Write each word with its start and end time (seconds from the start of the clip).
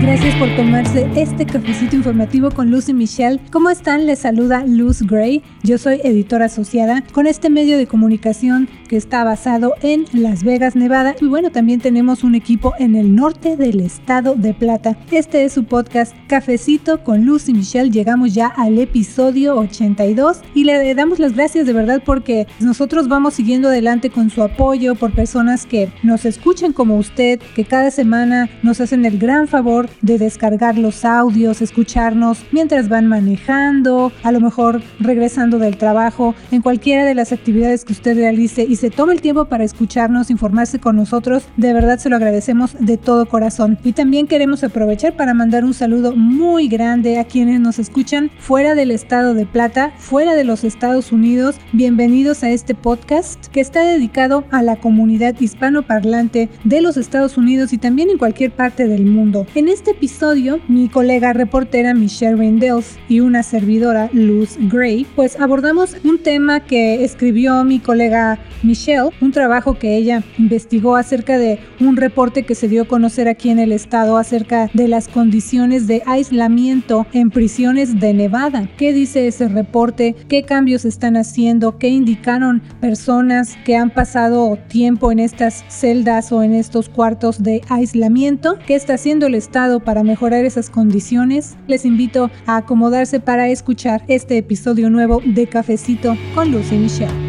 Gracias 0.00 0.34
por 0.36 0.54
tomarse 0.56 1.08
este 1.16 1.46
cafecito 1.46 1.96
informativo 1.96 2.50
con 2.50 2.70
Lucy 2.70 2.92
Michelle. 2.92 3.40
¿Cómo 3.50 3.70
están? 3.70 4.06
Les 4.06 4.18
saluda 4.18 4.64
Luz 4.66 5.02
Gray. 5.02 5.42
Yo 5.62 5.78
soy 5.78 6.00
editora 6.04 6.44
asociada 6.44 7.02
con 7.12 7.26
este 7.26 7.48
medio 7.48 7.78
de 7.78 7.86
comunicación 7.86 8.68
que 8.88 8.96
está 8.96 9.24
basado 9.24 9.72
en 9.82 10.04
Las 10.12 10.44
Vegas, 10.44 10.76
Nevada. 10.76 11.16
Y 11.20 11.26
bueno, 11.26 11.50
también 11.50 11.80
tenemos 11.80 12.24
un 12.24 12.34
equipo 12.34 12.74
en 12.78 12.94
el 12.94 13.16
norte 13.16 13.56
del 13.56 13.80
estado 13.80 14.34
de 14.34 14.52
Plata. 14.52 14.98
Este 15.10 15.44
es 15.44 15.54
su 15.54 15.64
podcast 15.64 16.14
Cafecito 16.28 17.02
con 17.02 17.24
Lucy 17.24 17.54
Michelle. 17.54 17.90
Llegamos 17.90 18.34
ya 18.34 18.48
al 18.48 18.78
episodio 18.78 19.56
82 19.56 20.40
y 20.54 20.64
le 20.64 20.94
damos 20.94 21.18
las 21.18 21.34
gracias 21.34 21.66
de 21.66 21.72
verdad 21.72 22.02
porque 22.04 22.46
nosotros 22.60 23.08
vamos 23.08 23.34
siguiendo 23.34 23.68
adelante 23.68 24.10
con 24.10 24.28
su 24.28 24.42
apoyo 24.42 24.94
por 24.94 25.12
personas 25.12 25.64
que 25.64 25.90
nos 26.02 26.26
escuchan 26.26 26.74
como 26.74 26.96
usted, 26.98 27.40
que 27.54 27.64
cada 27.64 27.90
semana 27.90 28.50
nos 28.62 28.80
hacen 28.80 29.04
el 29.06 29.18
gran 29.18 29.48
favor 29.48 29.85
de 30.02 30.18
descargar 30.18 30.78
los 30.78 31.04
audios, 31.04 31.62
escucharnos 31.62 32.44
mientras 32.52 32.88
van 32.88 33.06
manejando, 33.06 34.12
a 34.22 34.32
lo 34.32 34.40
mejor 34.40 34.82
regresando 35.00 35.58
del 35.58 35.76
trabajo, 35.76 36.34
en 36.50 36.62
cualquiera 36.62 37.04
de 37.04 37.14
las 37.14 37.32
actividades 37.32 37.84
que 37.84 37.92
usted 37.92 38.16
realice 38.16 38.64
y 38.64 38.76
se 38.76 38.90
tome 38.90 39.14
el 39.14 39.20
tiempo 39.20 39.46
para 39.46 39.64
escucharnos, 39.64 40.30
informarse 40.30 40.78
con 40.78 40.96
nosotros, 40.96 41.44
de 41.56 41.72
verdad 41.72 41.98
se 41.98 42.08
lo 42.08 42.16
agradecemos 42.16 42.76
de 42.78 42.96
todo 42.96 43.26
corazón. 43.26 43.78
Y 43.84 43.92
también 43.92 44.26
queremos 44.26 44.64
aprovechar 44.64 45.16
para 45.16 45.34
mandar 45.34 45.64
un 45.64 45.74
saludo 45.74 46.14
muy 46.14 46.68
grande 46.68 47.18
a 47.18 47.24
quienes 47.24 47.60
nos 47.60 47.78
escuchan 47.78 48.30
fuera 48.38 48.74
del 48.74 48.90
estado 48.90 49.34
de 49.34 49.46
Plata, 49.46 49.92
fuera 49.98 50.34
de 50.34 50.44
los 50.44 50.64
Estados 50.64 51.12
Unidos. 51.12 51.56
Bienvenidos 51.72 52.42
a 52.42 52.50
este 52.50 52.74
podcast 52.74 53.46
que 53.46 53.60
está 53.60 53.84
dedicado 53.84 54.44
a 54.50 54.62
la 54.62 54.76
comunidad 54.76 55.34
hispanoparlante 55.38 56.48
de 56.64 56.80
los 56.80 56.96
Estados 56.96 57.36
Unidos 57.36 57.72
y 57.72 57.78
también 57.78 58.10
en 58.10 58.18
cualquier 58.18 58.50
parte 58.50 58.86
del 58.86 59.04
mundo. 59.06 59.46
En 59.54 59.68
este 59.76 59.90
episodio, 59.90 60.58
mi 60.68 60.88
colega 60.88 61.34
reportera 61.34 61.92
Michelle 61.92 62.36
Rindels 62.36 62.96
y 63.10 63.20
una 63.20 63.42
servidora 63.42 64.08
Luz 64.14 64.56
Gray, 64.58 65.06
pues 65.14 65.38
abordamos 65.38 65.98
un 66.02 66.18
tema 66.18 66.60
que 66.60 67.04
escribió 67.04 67.62
mi 67.62 67.78
colega 67.78 68.38
Michelle, 68.62 69.10
un 69.20 69.32
trabajo 69.32 69.78
que 69.78 69.94
ella 69.94 70.22
investigó 70.38 70.96
acerca 70.96 71.36
de 71.36 71.58
un 71.78 71.98
reporte 71.98 72.44
que 72.44 72.54
se 72.54 72.68
dio 72.68 72.84
a 72.84 72.88
conocer 72.88 73.28
aquí 73.28 73.50
en 73.50 73.58
el 73.58 73.70
estado 73.70 74.16
acerca 74.16 74.70
de 74.72 74.88
las 74.88 75.08
condiciones 75.08 75.86
de 75.86 76.02
aislamiento 76.06 77.06
en 77.12 77.28
prisiones 77.28 78.00
de 78.00 78.14
Nevada. 78.14 78.70
¿Qué 78.78 78.94
dice 78.94 79.26
ese 79.26 79.46
reporte? 79.46 80.16
¿Qué 80.26 80.44
cambios 80.44 80.86
están 80.86 81.18
haciendo? 81.18 81.76
¿Qué 81.76 81.88
indicaron 81.88 82.62
personas 82.80 83.58
que 83.66 83.76
han 83.76 83.90
pasado 83.90 84.58
tiempo 84.68 85.12
en 85.12 85.18
estas 85.18 85.66
celdas 85.68 86.32
o 86.32 86.42
en 86.42 86.54
estos 86.54 86.88
cuartos 86.88 87.42
de 87.42 87.60
aislamiento? 87.68 88.58
¿Qué 88.66 88.74
está 88.74 88.94
haciendo 88.94 89.26
el 89.26 89.34
estado? 89.34 89.65
Para 89.80 90.02
mejorar 90.02 90.44
esas 90.44 90.70
condiciones, 90.70 91.56
les 91.66 91.84
invito 91.84 92.30
a 92.46 92.56
acomodarse 92.56 93.20
para 93.20 93.48
escuchar 93.48 94.02
este 94.08 94.38
episodio 94.38 94.90
nuevo 94.90 95.20
de 95.24 95.46
Cafecito 95.46 96.16
con 96.34 96.52
Lucy 96.52 96.76
Michelle. 96.76 97.26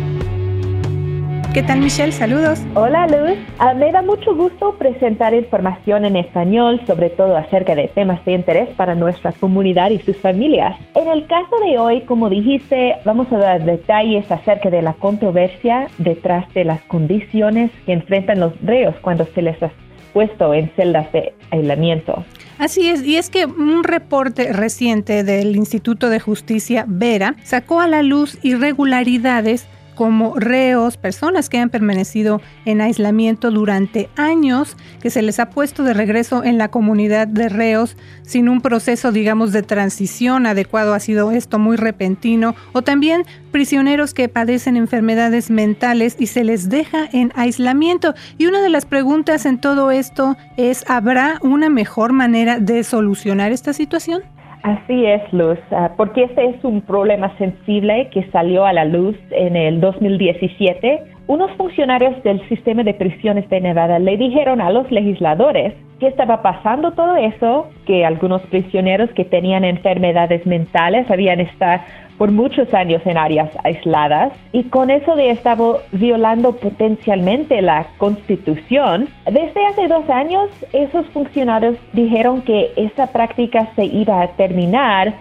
¿Qué 1.54 1.64
tal 1.64 1.80
Michelle? 1.80 2.12
Saludos. 2.12 2.62
Hola 2.76 3.08
Luz. 3.08 3.36
Ah, 3.58 3.74
me 3.74 3.92
da 3.92 4.04
mucho 4.04 4.36
gusto 4.36 4.76
presentar 4.78 5.34
información 5.34 6.06
en 6.06 6.16
español, 6.16 6.80
sobre 6.86 7.10
todo 7.10 7.36
acerca 7.36 7.74
de 7.74 7.88
temas 7.88 8.24
de 8.26 8.34
interés 8.34 8.70
para 8.76 8.94
nuestra 8.94 9.32
comunidad 9.32 9.90
y 9.90 9.98
sus 9.98 10.16
familias. 10.18 10.76
En 10.94 11.08
el 11.08 11.26
caso 11.26 11.60
de 11.66 11.80
hoy, 11.80 12.02
como 12.02 12.30
dijiste, 12.30 12.98
vamos 13.06 13.32
a 13.32 13.38
dar 13.38 13.66
detalles 13.66 14.32
acerca 14.32 14.70
de 14.70 14.84
la 14.84 14.94
controversia 14.94 15.88
detrás 15.98 16.46
de 16.54 16.64
las 16.64 16.82
condiciones 16.84 17.72
que 17.88 17.94
enfrentan 17.94 18.40
los 18.40 18.54
reos 18.62 18.94
cuando 19.02 19.26
se 19.26 19.42
les 19.42 19.58
en 20.22 20.72
celdas 20.76 21.12
de 21.12 21.34
aislamiento. 21.52 22.26
Así 22.58 22.90
es, 22.90 23.04
y 23.04 23.18
es 23.18 23.30
que 23.30 23.46
un 23.46 23.84
reporte 23.84 24.52
reciente 24.52 25.24
del 25.24 25.56
Instituto 25.56 26.10
de 26.10 26.20
Justicia 26.20 26.86
Vera 26.88 27.36
sacó 27.44 27.82
a 27.82 27.88
la 27.88 28.02
luz 28.02 28.40
irregularidades 28.42 29.68
como 29.98 30.36
reos, 30.36 30.96
personas 30.96 31.50
que 31.50 31.58
han 31.58 31.72
permanecido 31.72 32.40
en 32.66 32.82
aislamiento 32.82 33.50
durante 33.50 34.10
años, 34.16 34.78
que 35.02 35.10
se 35.10 35.24
les 35.24 35.40
ha 35.40 35.50
puesto 35.50 35.82
de 35.82 35.96
regreso 35.96 36.44
en 36.44 36.60
la 36.60 36.70
comunidad 36.70 37.28
de 37.28 37.50
reos 37.50 37.98
sin 38.22 38.48
un 38.48 38.62
proceso, 38.62 39.12
digamos, 39.12 39.52
de 39.52 39.64
transición 39.64 40.46
adecuado, 40.46 40.94
ha 40.94 41.00
sido 41.00 41.32
esto 41.32 41.58
muy 41.58 41.78
repentino, 41.78 42.56
o 42.74 42.84
también 42.84 43.24
prisioneros 43.52 44.14
que 44.14 44.30
padecen 44.30 44.78
enfermedades 44.78 45.50
mentales 45.50 46.16
y 46.20 46.28
se 46.28 46.44
les 46.44 46.70
deja 46.70 47.10
en 47.12 47.32
aislamiento. 47.34 48.14
Y 48.38 48.46
una 48.46 48.62
de 48.62 48.70
las 48.70 48.86
preguntas 48.86 49.48
en 49.48 49.60
todo 49.60 49.90
esto 49.90 50.38
es, 50.58 50.86
¿habrá 50.88 51.40
una 51.42 51.70
mejor 51.70 52.14
manera 52.14 52.60
de 52.60 52.84
solucionar 52.84 53.52
esta 53.52 53.74
situación? 53.74 54.22
Así 54.68 55.06
es, 55.06 55.22
Luz, 55.32 55.58
ah, 55.72 55.92
porque 55.96 56.24
este 56.24 56.44
es 56.44 56.62
un 56.66 56.82
problema 56.82 57.34
sensible 57.38 58.10
que 58.12 58.30
salió 58.32 58.66
a 58.66 58.74
la 58.74 58.84
luz 58.84 59.16
en 59.32 59.56
el 59.56 59.80
2017. 59.80 61.04
Unos 61.28 61.52
funcionarios 61.52 62.22
del 62.24 62.46
sistema 62.50 62.84
de 62.84 62.94
prisiones 62.94 63.48
de 63.48 63.62
Nevada 63.62 63.98
le 63.98 64.18
dijeron 64.18 64.60
a 64.60 64.70
los 64.70 64.92
legisladores 64.92 65.74
que 66.02 66.08
estaba 66.08 66.42
pasando 66.42 66.92
todo 66.92 67.16
eso, 67.16 67.70
que 67.86 68.06
algunos 68.06 68.42
prisioneros 68.48 69.10
que 69.12 69.24
tenían 69.24 69.64
enfermedades 69.64 70.46
mentales 70.46 71.10
habían 71.10 71.40
estado 71.40 71.84
por 72.18 72.32
muchos 72.32 72.74
años 72.74 73.02
en 73.06 73.18
áreas 73.18 73.50
aisladas 73.64 74.34
y 74.52 74.64
con 74.64 74.90
eso 74.90 75.16
de 75.16 75.30
estaba 75.30 75.78
violando 75.92 76.54
potencialmente 76.54 77.62
la 77.62 77.88
constitución. 77.98 79.08
Desde 79.26 79.66
hace 79.66 79.88
dos 79.88 80.10
años 80.10 80.50
esos 80.74 81.06
funcionarios 81.08 81.76
dijeron 81.94 82.42
que 82.42 82.72
esa 82.76 83.08
práctica 83.08 83.68
se 83.76 83.86
iba 83.86 84.22
a 84.22 84.28
terminar 84.30 85.14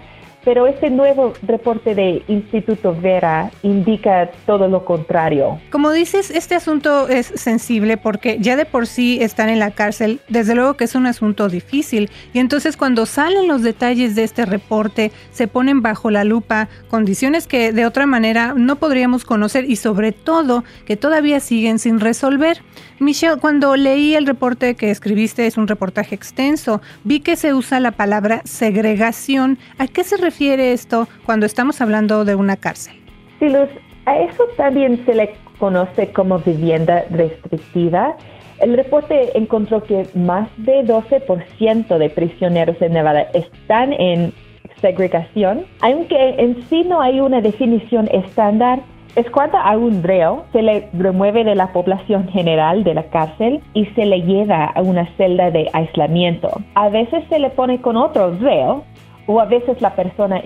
pero 0.46 0.68
este 0.68 0.90
nuevo 0.90 1.32
reporte 1.42 1.96
de 1.96 2.22
Instituto 2.28 2.94
Vera 2.94 3.50
indica 3.64 4.30
todo 4.46 4.68
lo 4.68 4.84
contrario. 4.84 5.60
Como 5.70 5.90
dices, 5.90 6.30
este 6.30 6.54
asunto 6.54 7.08
es 7.08 7.32
sensible 7.34 7.96
porque 7.96 8.38
ya 8.40 8.54
de 8.54 8.64
por 8.64 8.86
sí 8.86 9.18
están 9.20 9.48
en 9.48 9.58
la 9.58 9.72
cárcel, 9.72 10.20
desde 10.28 10.54
luego 10.54 10.74
que 10.74 10.84
es 10.84 10.94
un 10.94 11.06
asunto 11.06 11.48
difícil 11.48 12.10
y 12.32 12.38
entonces 12.38 12.76
cuando 12.76 13.06
salen 13.06 13.48
los 13.48 13.62
detalles 13.62 14.14
de 14.14 14.22
este 14.22 14.46
reporte 14.46 15.10
se 15.32 15.48
ponen 15.48 15.82
bajo 15.82 16.12
la 16.12 16.22
lupa 16.22 16.68
condiciones 16.88 17.48
que 17.48 17.72
de 17.72 17.84
otra 17.84 18.06
manera 18.06 18.54
no 18.56 18.76
podríamos 18.76 19.24
conocer 19.24 19.68
y 19.68 19.74
sobre 19.74 20.12
todo 20.12 20.62
que 20.86 20.96
todavía 20.96 21.40
siguen 21.40 21.80
sin 21.80 21.98
resolver. 21.98 22.62
Michelle, 22.98 23.38
cuando 23.38 23.76
leí 23.76 24.14
el 24.14 24.26
reporte 24.26 24.74
que 24.74 24.90
escribiste, 24.90 25.46
es 25.46 25.58
un 25.58 25.68
reportaje 25.68 26.14
extenso, 26.14 26.80
vi 27.04 27.20
que 27.20 27.36
se 27.36 27.52
usa 27.52 27.78
la 27.78 27.92
palabra 27.92 28.40
segregación. 28.44 29.58
¿A 29.78 29.86
qué 29.86 30.02
se 30.02 30.16
refiere? 30.16 30.72
esto 30.72 31.08
cuando 31.24 31.46
estamos 31.46 31.80
hablando 31.80 32.24
de 32.24 32.34
una 32.34 32.56
cárcel? 32.56 32.94
Sí, 33.38 33.48
Luz, 33.48 33.68
a 34.06 34.18
eso 34.18 34.44
también 34.56 35.04
se 35.04 35.14
le 35.14 35.34
conoce 35.58 36.12
como 36.12 36.38
vivienda 36.38 37.04
restrictiva. 37.10 38.16
El 38.60 38.76
reporte 38.76 39.36
encontró 39.36 39.82
que 39.82 40.06
más 40.14 40.48
de 40.56 40.84
12% 40.84 41.98
de 41.98 42.10
prisioneros 42.10 42.80
en 42.80 42.92
Nevada 42.92 43.22
están 43.34 43.92
en 43.92 44.32
segregación, 44.80 45.66
aunque 45.80 46.36
en 46.38 46.62
sí 46.68 46.84
no 46.84 47.00
hay 47.00 47.20
una 47.20 47.40
definición 47.40 48.08
estándar. 48.12 48.80
Es 49.16 49.30
cuando 49.30 49.56
a 49.56 49.78
un 49.78 50.02
reo 50.02 50.44
se 50.52 50.60
le 50.60 50.90
remueve 50.92 51.42
de 51.42 51.54
la 51.54 51.72
población 51.72 52.28
general 52.28 52.84
de 52.84 52.92
la 52.92 53.04
cárcel 53.04 53.62
y 53.72 53.86
se 53.86 54.04
le 54.04 54.20
lleva 54.20 54.66
a 54.66 54.82
una 54.82 55.06
celda 55.16 55.50
de 55.50 55.70
aislamiento. 55.72 56.50
A 56.74 56.90
veces 56.90 57.24
se 57.30 57.38
le 57.38 57.48
pone 57.48 57.80
con 57.80 57.96
otro 57.96 58.36
reo 58.38 58.84
o 59.26 59.40
a 59.40 59.46
veces 59.46 59.80
la 59.80 59.94
persona 59.94 60.42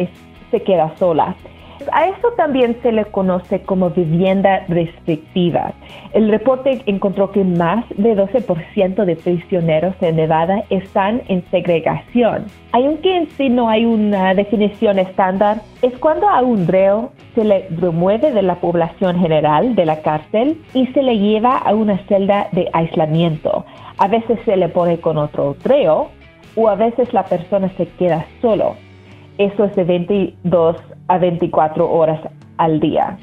se 0.52 0.62
queda 0.62 0.96
sola. 0.98 1.34
A 1.92 2.08
eso 2.08 2.28
también 2.36 2.76
se 2.82 2.92
le 2.92 3.04
conoce 3.06 3.62
como 3.62 3.90
vivienda 3.90 4.64
restrictiva. 4.68 5.72
El 6.12 6.30
reporte 6.30 6.82
encontró 6.86 7.30
que 7.32 7.44
más 7.44 7.84
de 7.96 8.16
12% 8.16 9.04
de 9.04 9.16
prisioneros 9.16 9.94
en 10.00 10.16
Nevada 10.16 10.64
están 10.70 11.22
en 11.28 11.44
segregación. 11.50 12.46
Aunque 12.72 13.16
en 13.16 13.28
sí 13.30 13.48
no 13.48 13.68
hay 13.68 13.84
una 13.84 14.34
definición 14.34 14.98
estándar, 14.98 15.62
es 15.82 15.96
cuando 15.98 16.28
a 16.28 16.42
un 16.42 16.66
reo 16.66 17.12
se 17.34 17.44
le 17.44 17.68
remueve 17.70 18.32
de 18.32 18.42
la 18.42 18.56
población 18.56 19.18
general 19.18 19.74
de 19.74 19.86
la 19.86 20.02
cárcel 20.02 20.60
y 20.74 20.86
se 20.88 21.02
le 21.02 21.18
lleva 21.18 21.56
a 21.56 21.74
una 21.74 21.98
celda 22.06 22.48
de 22.52 22.68
aislamiento. 22.72 23.64
A 23.98 24.08
veces 24.08 24.38
se 24.44 24.56
le 24.56 24.68
pone 24.68 25.00
con 25.00 25.18
otro 25.18 25.56
reo 25.64 26.10
o 26.56 26.68
a 26.68 26.74
veces 26.74 27.12
la 27.12 27.24
persona 27.24 27.70
se 27.76 27.86
queda 27.86 28.26
solo. 28.40 28.76
Eso 29.38 29.64
es 29.64 29.74
de 29.74 29.84
22 29.84 30.76
a 31.10 31.18
24 31.18 31.90
horas 31.90 32.20
al 32.56 32.80
día. 32.80 33.18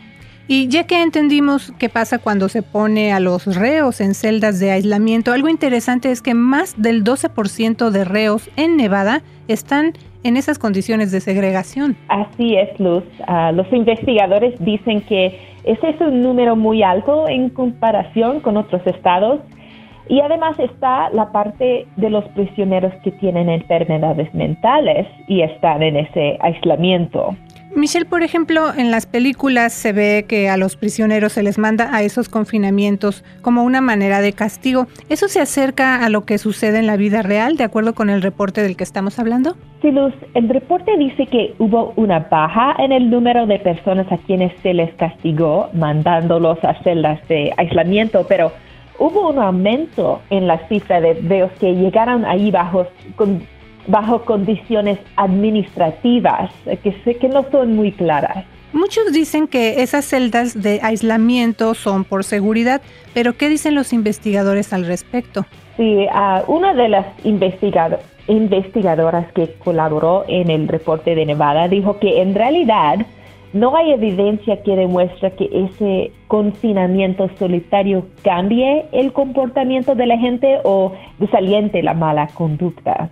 Y 0.49 0.69
ya 0.69 0.85
que 0.85 1.01
entendimos 1.01 1.73
qué 1.77 1.89
pasa 1.89 2.19
cuando 2.19 2.47
se 2.47 2.63
pone 2.63 3.11
a 3.11 3.19
los 3.19 3.53
reos 3.53 3.99
en 3.99 4.13
celdas 4.13 4.59
de 4.59 4.71
aislamiento, 4.71 5.33
algo 5.33 5.49
interesante 5.49 6.09
es 6.09 6.21
que 6.21 6.33
más 6.33 6.81
del 6.81 7.03
12% 7.03 7.89
de 7.89 8.05
reos 8.05 8.49
en 8.55 8.77
Nevada 8.77 9.23
están 9.49 9.93
en 10.23 10.37
esas 10.37 10.57
condiciones 10.57 11.11
de 11.11 11.19
segregación. 11.19 11.97
Así 12.07 12.55
es, 12.55 12.79
Luz. 12.79 13.03
Ah, 13.27 13.51
los 13.51 13.71
investigadores 13.73 14.53
dicen 14.59 15.01
que 15.01 15.37
ese 15.65 15.89
es 15.89 15.99
un 15.99 16.23
número 16.23 16.55
muy 16.55 16.81
alto 16.81 17.27
en 17.27 17.49
comparación 17.49 18.39
con 18.39 18.55
otros 18.55 18.81
estados. 18.87 19.41
Y 20.09 20.21
además 20.21 20.57
está 20.59 21.09
la 21.09 21.33
parte 21.33 21.85
de 21.97 22.09
los 22.09 22.23
prisioneros 22.29 22.93
que 23.03 23.11
tienen 23.11 23.49
enfermedades 23.49 24.33
mentales 24.33 25.07
y 25.27 25.41
están 25.41 25.83
en 25.83 25.97
ese 25.97 26.37
aislamiento. 26.39 27.35
Michelle, 27.77 28.05
por 28.05 28.23
ejemplo, 28.23 28.73
en 28.75 28.89
las 28.89 29.05
películas 29.05 29.71
se 29.71 29.93
ve 29.93 30.25
que 30.27 30.49
a 30.49 30.57
los 30.57 30.75
prisioneros 30.75 31.33
se 31.33 31.43
les 31.43 31.59
manda 31.59 31.95
a 31.95 32.01
esos 32.01 32.27
confinamientos 32.27 33.23
como 33.43 33.63
una 33.63 33.81
manera 33.81 34.19
de 34.19 34.33
castigo. 34.33 34.87
¿Eso 35.09 35.27
se 35.27 35.39
acerca 35.39 36.03
a 36.03 36.09
lo 36.09 36.25
que 36.25 36.39
sucede 36.39 36.79
en 36.79 36.87
la 36.87 36.97
vida 36.97 37.21
real, 37.21 37.55
de 37.55 37.63
acuerdo 37.63 37.93
con 37.93 38.09
el 38.09 38.23
reporte 38.23 38.63
del 38.63 38.75
que 38.75 38.83
estamos 38.83 39.19
hablando? 39.19 39.55
Sí, 39.83 39.91
Luz, 39.91 40.11
el 40.33 40.49
reporte 40.49 40.97
dice 40.97 41.27
que 41.27 41.53
hubo 41.59 41.93
una 41.97 42.17
baja 42.17 42.75
en 42.79 42.91
el 42.91 43.11
número 43.11 43.45
de 43.45 43.59
personas 43.59 44.11
a 44.11 44.17
quienes 44.17 44.51
se 44.63 44.73
les 44.73 44.91
castigó 44.95 45.69
mandándolos 45.73 46.57
a 46.63 46.81
celdas 46.81 47.19
de 47.27 47.53
aislamiento, 47.57 48.25
pero 48.27 48.51
hubo 48.97 49.29
un 49.29 49.37
aumento 49.37 50.19
en 50.31 50.47
la 50.47 50.67
cifra 50.67 50.99
de 50.99 51.13
reos 51.13 51.51
que 51.59 51.75
llegaron 51.75 52.25
ahí 52.25 52.49
bajo 52.49 52.87
bajo 53.87 54.23
condiciones 54.23 54.99
administrativas 55.15 56.51
que 56.83 56.91
sé 57.03 57.15
que 57.15 57.29
no 57.29 57.45
son 57.51 57.75
muy 57.75 57.91
claras. 57.91 58.45
Muchos 58.73 59.11
dicen 59.13 59.47
que 59.47 59.81
esas 59.81 60.05
celdas 60.05 60.61
de 60.61 60.79
aislamiento 60.83 61.73
son 61.73 62.03
por 62.03 62.23
seguridad, 62.23 62.81
pero 63.13 63.33
¿qué 63.33 63.49
dicen 63.49 63.75
los 63.75 63.93
investigadores 63.93 64.73
al 64.73 64.85
respecto? 64.85 65.45
Sí, 65.77 66.05
una 66.47 66.73
de 66.73 66.89
las 66.89 67.05
investigadoras 68.27 69.31
que 69.33 69.53
colaboró 69.63 70.25
en 70.27 70.49
el 70.51 70.67
reporte 70.67 71.15
de 71.15 71.25
Nevada 71.25 71.67
dijo 71.67 71.97
que 71.99 72.21
en 72.21 72.35
realidad 72.35 73.05
no 73.53 73.75
hay 73.77 73.93
evidencia 73.93 74.61
que 74.61 74.75
demuestre 74.75 75.31
que 75.31 75.49
ese 75.51 76.11
confinamiento 76.27 77.29
solitario 77.39 78.05
cambie 78.21 78.85
el 78.91 79.13
comportamiento 79.13 79.95
de 79.95 80.05
la 80.05 80.17
gente 80.17 80.59
o 80.63 80.91
desaliente 81.19 81.81
la 81.81 81.93
mala 81.93 82.27
conducta. 82.33 83.09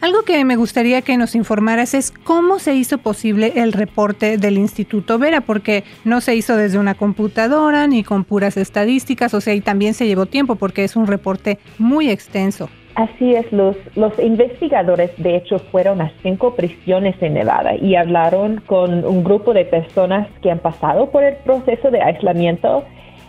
Algo 0.00 0.22
que 0.22 0.42
me 0.46 0.56
gustaría 0.56 1.02
que 1.02 1.18
nos 1.18 1.34
informaras 1.34 1.92
es 1.92 2.10
cómo 2.10 2.58
se 2.58 2.74
hizo 2.74 2.96
posible 2.96 3.52
el 3.56 3.74
reporte 3.74 4.38
del 4.38 4.56
Instituto 4.56 5.18
Vera, 5.18 5.42
porque 5.42 5.84
no 6.04 6.22
se 6.22 6.34
hizo 6.34 6.56
desde 6.56 6.78
una 6.78 6.94
computadora 6.94 7.86
ni 7.86 8.02
con 8.02 8.24
puras 8.24 8.56
estadísticas, 8.56 9.34
o 9.34 9.42
sea, 9.42 9.52
y 9.52 9.60
también 9.60 9.92
se 9.92 10.06
llevó 10.06 10.24
tiempo 10.24 10.56
porque 10.56 10.84
es 10.84 10.96
un 10.96 11.06
reporte 11.06 11.58
muy 11.78 12.08
extenso. 12.08 12.70
Así 12.94 13.34
es, 13.34 13.52
los, 13.52 13.76
los 13.94 14.18
investigadores 14.18 15.10
de 15.18 15.36
hecho 15.36 15.58
fueron 15.58 16.00
a 16.00 16.10
cinco 16.22 16.54
prisiones 16.54 17.14
en 17.20 17.34
Nevada 17.34 17.76
y 17.76 17.94
hablaron 17.94 18.62
con 18.66 19.04
un 19.04 19.22
grupo 19.22 19.52
de 19.52 19.66
personas 19.66 20.28
que 20.42 20.50
han 20.50 20.60
pasado 20.60 21.10
por 21.10 21.22
el 21.22 21.36
proceso 21.36 21.90
de 21.90 22.00
aislamiento 22.00 22.84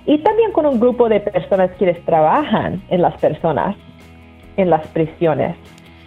y 0.06 0.19
también 0.19 0.53
con 0.53 0.65
un 0.65 0.79
grupo 0.79 1.09
de 1.09 1.19
personas 1.19 1.69
quienes 1.77 2.03
trabajan 2.06 2.81
en 2.89 3.01
las 3.01 3.19
personas 3.19 3.75
en 4.57 4.69
las 4.69 4.88
prisiones. 4.88 5.56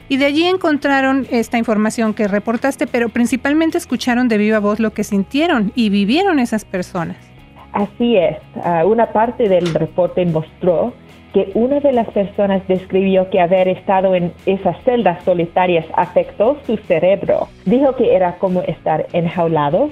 Y 0.09 0.19
de 0.19 0.27
allí 0.27 0.45
encontraron 0.45 1.27
esta 1.31 1.59
información 1.59 2.15
que 2.15 2.29
reportaste, 2.29 2.87
pero 2.87 3.09
principalmente 3.09 3.79
escucharon 3.79 4.29
de 4.29 4.39
viva 4.39 4.59
voz 4.59 4.81
lo 4.81 4.93
que 4.93 5.05
sintieron 5.05 5.73
y 5.75 5.89
vivieron 5.89 6.39
esas 6.39 6.65
personas. 6.65 7.17
Así 7.73 8.17
es. 8.17 8.37
Ah, 8.63 8.85
una 8.87 9.13
parte 9.13 9.49
del 9.49 9.73
reporte 9.75 10.25
mostró 10.27 10.93
que 11.33 11.51
una 11.55 11.81
de 11.81 11.93
las 11.93 12.09
personas 12.11 12.63
describió 12.69 13.29
que 13.31 13.41
haber 13.41 13.67
estado 13.67 14.15
en 14.15 14.33
esas 14.47 14.77
celdas 14.85 15.25
solitarias 15.25 15.85
afectó 15.95 16.57
su 16.65 16.77
cerebro. 16.77 17.49
Dijo 17.65 17.97
que 17.97 18.15
era 18.15 18.37
como 18.39 18.63
estar 18.63 19.07
enjaulados 19.13 19.91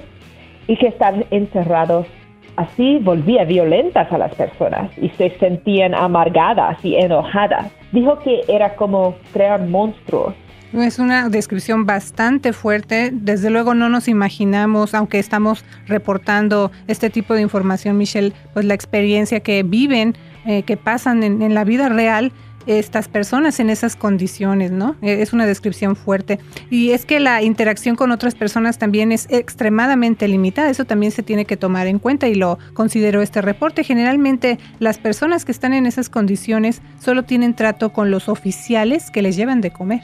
y 0.67 0.77
que 0.77 0.87
estar 0.87 1.25
encerrados 1.31 2.07
Así 2.55 2.99
volvía 2.99 3.45
violentas 3.45 4.11
a 4.11 4.17
las 4.17 4.33
personas 4.35 4.91
y 4.97 5.09
se 5.09 5.31
sentían 5.39 5.95
amargadas 5.95 6.83
y 6.83 6.95
enojadas. 6.95 7.71
Dijo 7.91 8.19
que 8.19 8.41
era 8.47 8.75
como 8.75 9.15
crear 9.33 9.61
monstruos. 9.61 10.35
Es 10.73 10.97
una 10.97 11.29
descripción 11.29 11.85
bastante 11.85 12.51
fuerte. 12.51 13.11
Desde 13.13 13.51
luego 13.51 13.75
no 13.75 13.89
nos 13.89 14.07
imaginamos, 14.07 14.95
aunque 14.95 15.19
estamos 15.19 15.63
reportando 15.85 16.71
este 16.87 17.11
tipo 17.11 17.35
de 17.35 17.41
información, 17.41 17.97
Michelle, 17.97 18.33
pues 18.53 18.65
la 18.65 18.73
experiencia 18.73 19.39
que 19.39 19.61
viven, 19.61 20.15
eh, 20.45 20.63
que 20.63 20.75
pasan 20.75 21.21
en 21.21 21.53
la 21.53 21.63
vida 21.63 21.89
real 21.89 22.31
estas 22.67 23.07
personas 23.07 23.59
en 23.59 23.69
esas 23.69 23.95
condiciones, 23.95 24.71
¿no? 24.71 24.95
E, 25.01 25.21
es 25.21 25.33
una 25.33 25.45
descripción 25.45 25.95
fuerte. 25.95 26.39
Y 26.69 26.91
es 26.91 27.05
que 27.05 27.19
la 27.19 27.41
interacción 27.41 27.95
con 27.95 28.11
otras 28.11 28.35
personas 28.35 28.77
también 28.77 29.11
es 29.11 29.27
extremadamente 29.31 30.27
limitada, 30.27 30.69
eso 30.69 30.85
también 30.85 31.11
se 31.11 31.23
tiene 31.23 31.45
que 31.45 31.57
tomar 31.57 31.87
en 31.87 31.99
cuenta 31.99 32.27
y 32.27 32.35
lo 32.35 32.57
consideró 32.73 33.21
este 33.21 33.41
reporte. 33.41 33.83
Generalmente 33.83 34.57
las 34.79 34.97
personas 34.97 35.45
que 35.45 35.51
están 35.51 35.73
en 35.73 35.85
esas 35.85 36.09
condiciones 36.09 36.81
solo 36.99 37.23
tienen 37.23 37.53
trato 37.53 37.91
con 37.91 38.11
los 38.11 38.29
oficiales 38.29 39.11
que 39.11 39.21
les 39.21 39.35
llevan 39.35 39.61
de 39.61 39.71
comer. 39.71 40.01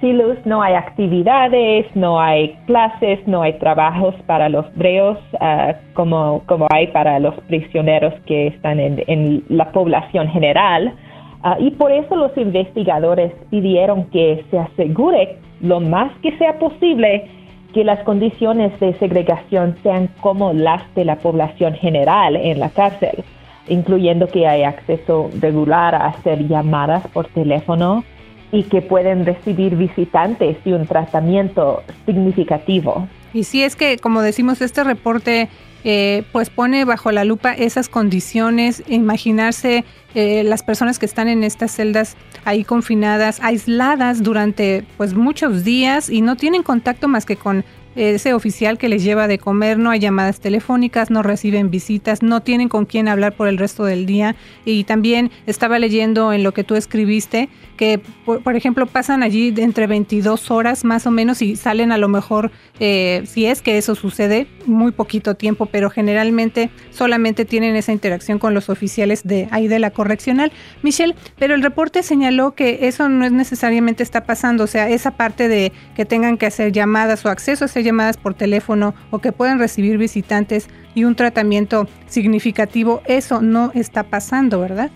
Sí, 0.00 0.12
Luz, 0.12 0.38
no 0.44 0.62
hay 0.62 0.74
actividades, 0.74 1.84
no 1.96 2.20
hay 2.20 2.56
clases, 2.66 3.18
no 3.26 3.42
hay 3.42 3.58
trabajos 3.58 4.14
para 4.26 4.48
los 4.48 4.64
breos 4.76 5.18
ah, 5.40 5.74
como, 5.94 6.44
como 6.46 6.68
hay 6.70 6.86
para 6.88 7.18
los 7.18 7.34
prisioneros 7.48 8.14
que 8.26 8.46
están 8.46 8.78
en, 8.78 9.02
en 9.08 9.42
la 9.48 9.72
población 9.72 10.28
general. 10.28 10.94
Ah, 11.42 11.56
y 11.60 11.70
por 11.70 11.92
eso 11.92 12.16
los 12.16 12.36
investigadores 12.36 13.32
pidieron 13.50 14.04
que 14.06 14.44
se 14.50 14.58
asegure 14.58 15.38
lo 15.60 15.80
más 15.80 16.12
que 16.20 16.36
sea 16.38 16.58
posible 16.58 17.30
que 17.72 17.84
las 17.84 18.00
condiciones 18.00 18.78
de 18.80 18.94
segregación 18.94 19.76
sean 19.82 20.08
como 20.20 20.52
las 20.52 20.82
de 20.94 21.04
la 21.04 21.16
población 21.16 21.74
general 21.74 22.34
en 22.36 22.58
la 22.58 22.70
cárcel, 22.70 23.24
incluyendo 23.68 24.26
que 24.26 24.46
hay 24.46 24.64
acceso 24.64 25.30
regular 25.40 25.94
a 25.94 26.06
hacer 26.06 26.48
llamadas 26.48 27.06
por 27.08 27.26
teléfono 27.28 28.04
y 28.50 28.62
que 28.64 28.80
pueden 28.80 29.26
recibir 29.26 29.76
visitantes 29.76 30.56
y 30.64 30.72
un 30.72 30.86
tratamiento 30.86 31.82
significativo. 32.06 33.06
Y 33.34 33.44
si 33.44 33.62
es 33.62 33.76
que, 33.76 33.98
como 33.98 34.22
decimos, 34.22 34.62
este 34.62 34.82
reporte 34.84 35.48
eh, 35.90 36.22
pues 36.32 36.50
pone 36.50 36.84
bajo 36.84 37.12
la 37.12 37.24
lupa 37.24 37.54
esas 37.54 37.88
condiciones, 37.88 38.82
imaginarse 38.88 39.86
eh, 40.14 40.44
las 40.44 40.62
personas 40.62 40.98
que 40.98 41.06
están 41.06 41.28
en 41.28 41.42
estas 41.42 41.70
celdas 41.70 42.14
ahí 42.44 42.62
confinadas, 42.62 43.40
aisladas 43.40 44.22
durante 44.22 44.84
pues 44.98 45.14
muchos 45.14 45.64
días 45.64 46.10
y 46.10 46.20
no 46.20 46.36
tienen 46.36 46.62
contacto 46.62 47.08
más 47.08 47.24
que 47.24 47.36
con 47.36 47.64
ese 47.94 48.34
oficial 48.34 48.78
que 48.78 48.88
les 48.88 49.02
lleva 49.02 49.28
de 49.28 49.38
comer, 49.38 49.78
no 49.78 49.90
hay 49.90 50.00
llamadas 50.00 50.40
telefónicas, 50.40 51.10
no 51.10 51.22
reciben 51.22 51.70
visitas, 51.70 52.22
no 52.22 52.42
tienen 52.42 52.68
con 52.68 52.86
quién 52.86 53.08
hablar 53.08 53.34
por 53.34 53.48
el 53.48 53.58
resto 53.58 53.84
del 53.84 54.06
día. 54.06 54.36
Y 54.64 54.84
también 54.84 55.30
estaba 55.46 55.78
leyendo 55.78 56.32
en 56.32 56.42
lo 56.42 56.52
que 56.52 56.64
tú 56.64 56.74
escribiste 56.74 57.48
que, 57.78 58.00
por, 58.24 58.56
ejemplo, 58.56 58.86
pasan 58.86 59.22
allí 59.22 59.54
entre 59.56 59.86
22 59.86 60.50
horas 60.50 60.84
más 60.84 61.06
o 61.06 61.12
menos 61.12 61.40
y 61.40 61.54
salen 61.54 61.92
a 61.92 61.96
lo 61.96 62.08
mejor, 62.08 62.50
eh, 62.80 63.22
si 63.24 63.46
es 63.46 63.62
que 63.62 63.78
eso 63.78 63.94
sucede, 63.94 64.48
muy 64.66 64.90
poquito 64.90 65.36
tiempo, 65.36 65.66
pero 65.66 65.88
generalmente 65.88 66.70
solamente 66.90 67.44
tienen 67.44 67.76
esa 67.76 67.92
interacción 67.92 68.40
con 68.40 68.52
los 68.52 68.68
oficiales 68.68 69.22
de 69.24 69.48
ahí 69.52 69.68
de 69.68 69.78
la 69.78 69.92
correccional. 69.92 70.50
Michelle, 70.82 71.14
pero 71.38 71.54
el 71.54 71.62
reporte 71.62 72.02
señaló 72.02 72.54
que 72.54 72.80
eso 72.88 73.08
no 73.08 73.24
es 73.24 73.32
necesariamente 73.32 74.02
está 74.02 74.24
pasando, 74.24 74.64
o 74.64 74.66
sea, 74.66 74.90
esa 74.90 75.12
parte 75.12 75.48
de 75.48 75.72
que 75.94 76.04
tengan 76.04 76.36
que 76.36 76.46
hacer 76.46 76.72
llamadas 76.72 77.24
o 77.24 77.30
acceso 77.30 77.64
a 77.64 77.66
hacer 77.66 77.84
llamadas 77.88 78.16
por 78.16 78.34
teléfono 78.34 78.94
o 79.10 79.18
que 79.18 79.32
puedan 79.32 79.58
recibir 79.58 79.98
visitantes 79.98 80.68
y 80.94 81.04
un 81.04 81.14
tratamiento 81.14 81.86
significativo, 82.06 83.02
eso 83.06 83.40
no 83.42 83.70
está 83.74 84.04
pasando, 84.04 84.60
¿verdad? 84.60 84.90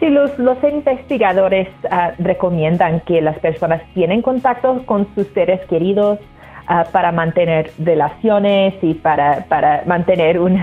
Sí, 0.00 0.08
los, 0.08 0.38
los 0.38 0.58
investigadores 0.62 1.68
ah, 1.90 2.12
recomiendan 2.18 3.00
que 3.00 3.20
las 3.22 3.38
personas 3.38 3.82
tienen 3.94 4.20
contacto 4.20 4.84
con 4.84 5.06
sus 5.14 5.26
seres 5.28 5.60
queridos 5.68 6.18
ah, 6.66 6.84
para 6.92 7.12
mantener 7.12 7.70
relaciones 7.78 8.74
y 8.82 8.94
para, 8.94 9.46
para 9.48 9.84
mantener 9.86 10.38
un, 10.38 10.62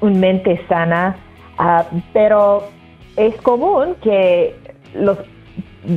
un 0.00 0.20
mente 0.20 0.60
sana, 0.66 1.16
ah, 1.58 1.84
pero 2.14 2.64
es 3.16 3.36
común 3.42 3.96
que 4.02 4.56
los 4.94 5.18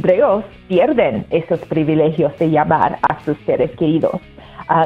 reos 0.02 0.44
pierden 0.68 1.26
esos 1.30 1.60
privilegios 1.60 2.38
de 2.38 2.50
llamar 2.50 2.98
a 3.02 3.20
sus 3.24 3.38
seres 3.46 3.72
queridos. 3.78 4.20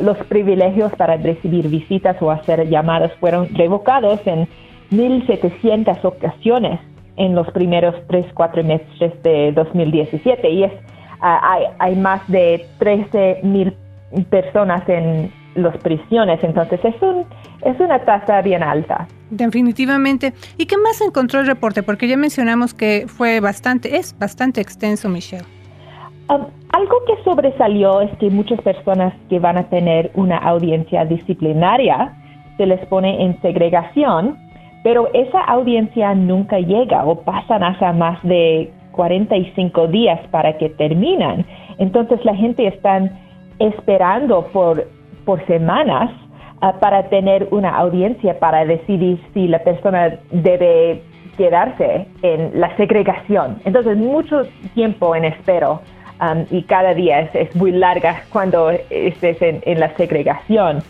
Los 0.02 0.18
privilegios 0.28 0.92
para 0.96 1.18
recibir 1.18 1.70
visitas 1.70 2.22
o 2.22 2.32
hacer 2.32 2.68
llamadas 2.70 3.12
fueron 3.20 3.48
revocados 3.56 4.20
en 4.26 4.48
1.700 4.92 6.04
ocasiones 6.04 6.80
en 7.16 7.36
los 7.36 7.50
primeros 7.52 7.96
3, 8.08 8.28
4 8.34 8.64
meses 8.64 9.24
de 9.24 9.52
2017 9.54 10.50
y 10.50 10.64
es, 10.64 10.72
ah, 11.22 11.40
hay, 11.44 11.64
hay, 11.80 11.96
más 11.96 12.26
de 12.28 12.66
13 12.80 13.42
mil 13.44 13.76
personas 14.30 14.88
en 14.88 15.32
las 15.56 15.78
prisiones. 15.78 16.40
Entonces 16.44 16.80
es, 16.84 17.02
un, 17.02 17.26
es 17.62 17.80
una 17.80 18.00
tasa 18.00 18.42
bien 18.42 18.64
alta. 18.64 19.08
Definitivamente. 19.30 20.34
¿Y 20.58 20.66
qué 20.66 20.78
más 20.78 21.02
encontró 21.02 21.42
el 21.42 21.48
reporte? 21.48 21.84
Porque 21.84 22.08
ya 22.08 22.18
mencionamos 22.18 22.74
que 22.74 23.06
fue 23.08 23.40
bastante, 23.42 23.98
es 23.98 24.18
bastante 24.18 24.62
extenso, 24.62 25.10
Michelle. 25.10 25.59
Um, 26.30 26.46
algo 26.74 27.04
que 27.08 27.24
sobresalió 27.24 28.02
es 28.02 28.16
que 28.18 28.30
muchas 28.30 28.62
personas 28.62 29.14
que 29.30 29.40
van 29.40 29.58
a 29.58 29.64
tener 29.64 30.12
una 30.14 30.38
audiencia 30.38 31.04
disciplinaria 31.04 32.14
se 32.58 32.68
les 32.68 32.86
pone 32.86 33.24
en 33.24 33.42
segregación, 33.42 34.38
pero 34.84 35.10
esa 35.14 35.42
audiencia 35.42 36.14
nunca 36.14 36.60
llega 36.60 37.04
o 37.04 37.22
pasan 37.22 37.64
hasta 37.64 37.94
más 37.94 38.22
de 38.22 38.72
45 38.92 39.88
días 39.88 40.20
para 40.30 40.58
que 40.58 40.70
terminan. 40.70 41.46
Entonces 41.80 42.24
la 42.24 42.36
gente 42.36 42.68
está 42.68 43.10
esperando 43.58 44.46
por, 44.54 44.88
por 45.26 45.44
semanas 45.48 46.12
ah, 46.62 46.74
para 46.80 47.10
tener 47.10 47.48
una 47.50 47.76
audiencia 47.76 48.38
para 48.40 48.66
decidir 48.66 49.20
si 49.34 49.48
la 49.48 49.60
persona 49.64 50.20
debe 50.32 51.02
quedarse 51.38 52.06
en 52.22 52.52
la 52.60 52.76
segregación. 52.78 53.60
Entonces 53.66 53.98
mucho 53.98 54.44
tiempo 54.76 55.16
en 55.16 55.26
espero 55.26 55.82
um, 56.22 56.46
y 56.52 56.64
cada 56.64 56.94
día 56.94 57.22
es, 57.34 57.56
muy 57.56 57.72
larga 57.72 58.24
cuando 58.32 58.70
estés 58.70 59.42
en, 59.42 59.62
en 59.66 59.80
la 59.80 59.96
segregación. 59.96 60.84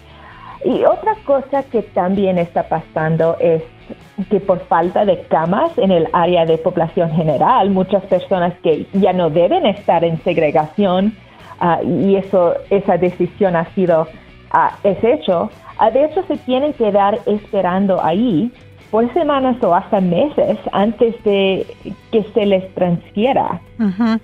Y 0.65 0.83
otra 0.83 1.15
cosa 1.25 1.63
que 1.63 1.81
también 1.81 2.37
está 2.37 2.63
pasando 2.63 3.37
es 3.39 3.63
que 4.29 4.39
por 4.39 4.59
falta 4.65 5.05
de 5.05 5.21
camas 5.23 5.77
en 5.77 5.91
el 5.91 6.07
área 6.11 6.45
de 6.45 6.57
población 6.57 7.11
general, 7.11 7.69
muchas 7.69 8.03
personas 8.05 8.53
que 8.61 8.85
ya 8.93 9.13
no 9.13 9.29
deben 9.29 9.65
estar 9.65 10.03
en 10.03 10.21
segregación 10.23 11.15
uh, 11.61 11.87
y 11.87 12.15
eso, 12.15 12.55
esa 12.69 12.97
decisión 12.97 13.55
ha 13.55 13.65
sido 13.73 14.07
uh, 14.53 14.75
es 14.83 15.01
hecho, 15.03 15.49
uh, 15.79 15.91
de 15.91 16.05
hecho 16.05 16.23
se 16.23 16.37
tienen 16.37 16.73
que 16.73 16.85
quedar 16.85 17.19
esperando 17.25 18.03
ahí 18.03 18.51
por 18.91 19.11
semanas 19.13 19.61
o 19.63 19.73
hasta 19.73 20.01
meses 20.01 20.57
antes 20.71 21.15
de 21.23 21.65
que 22.11 22.23
se 22.33 22.45
les 22.45 22.73
transfiera. 22.73 23.61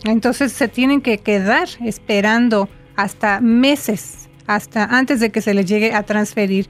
Entonces 0.06 0.52
se 0.52 0.68
tienen 0.68 1.02
que 1.02 1.18
quedar 1.18 1.68
esperando 1.84 2.68
hasta 2.96 3.42
meses, 3.42 4.30
hasta 4.48 4.86
antes 4.86 5.20
de 5.20 5.32
que 5.32 5.42
se 5.42 5.54
les 5.54 5.66
llegue 5.66 5.94
a 5.94 6.04
transferir. 6.04 6.68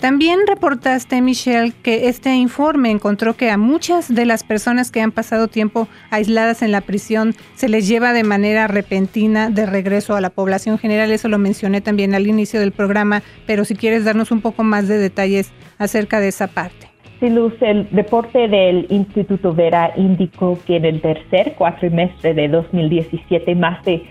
También 0.00 0.40
reportaste, 0.46 1.22
Michelle, 1.22 1.72
que 1.82 2.08
este 2.08 2.34
informe 2.34 2.90
encontró 2.90 3.36
que 3.36 3.50
a 3.50 3.56
muchas 3.56 4.12
de 4.12 4.26
las 4.26 4.42
personas 4.42 4.90
que 4.90 5.00
han 5.00 5.12
pasado 5.12 5.48
tiempo 5.48 5.88
aisladas 6.10 6.62
en 6.62 6.72
la 6.72 6.80
prisión 6.80 7.34
se 7.54 7.68
les 7.68 7.86
lleva 7.88 8.12
de 8.12 8.24
manera 8.24 8.66
repentina 8.66 9.50
de 9.50 9.66
regreso 9.66 10.14
a 10.14 10.20
la 10.20 10.30
población 10.30 10.78
general. 10.78 11.10
Eso 11.10 11.28
lo 11.28 11.38
mencioné 11.38 11.80
también 11.80 12.14
al 12.14 12.26
inicio 12.26 12.60
del 12.60 12.72
programa, 12.72 13.22
pero 13.46 13.64
si 13.64 13.76
quieres 13.76 14.04
darnos 14.04 14.30
un 14.30 14.42
poco 14.42 14.62
más 14.62 14.88
de 14.88 14.98
detalles 14.98 15.52
acerca 15.78 16.20
de 16.20 16.28
esa 16.28 16.48
parte. 16.48 16.93
Sí, 17.20 17.26
el 17.60 17.88
reporte 17.90 18.48
del 18.48 18.86
Instituto 18.90 19.54
Vera 19.54 19.92
indicó 19.96 20.58
que 20.66 20.76
en 20.76 20.84
el 20.84 21.00
tercer 21.00 21.54
cuatrimestre 21.56 22.34
de 22.34 22.48
2017 22.48 23.54
más 23.54 23.82
de 23.84 24.02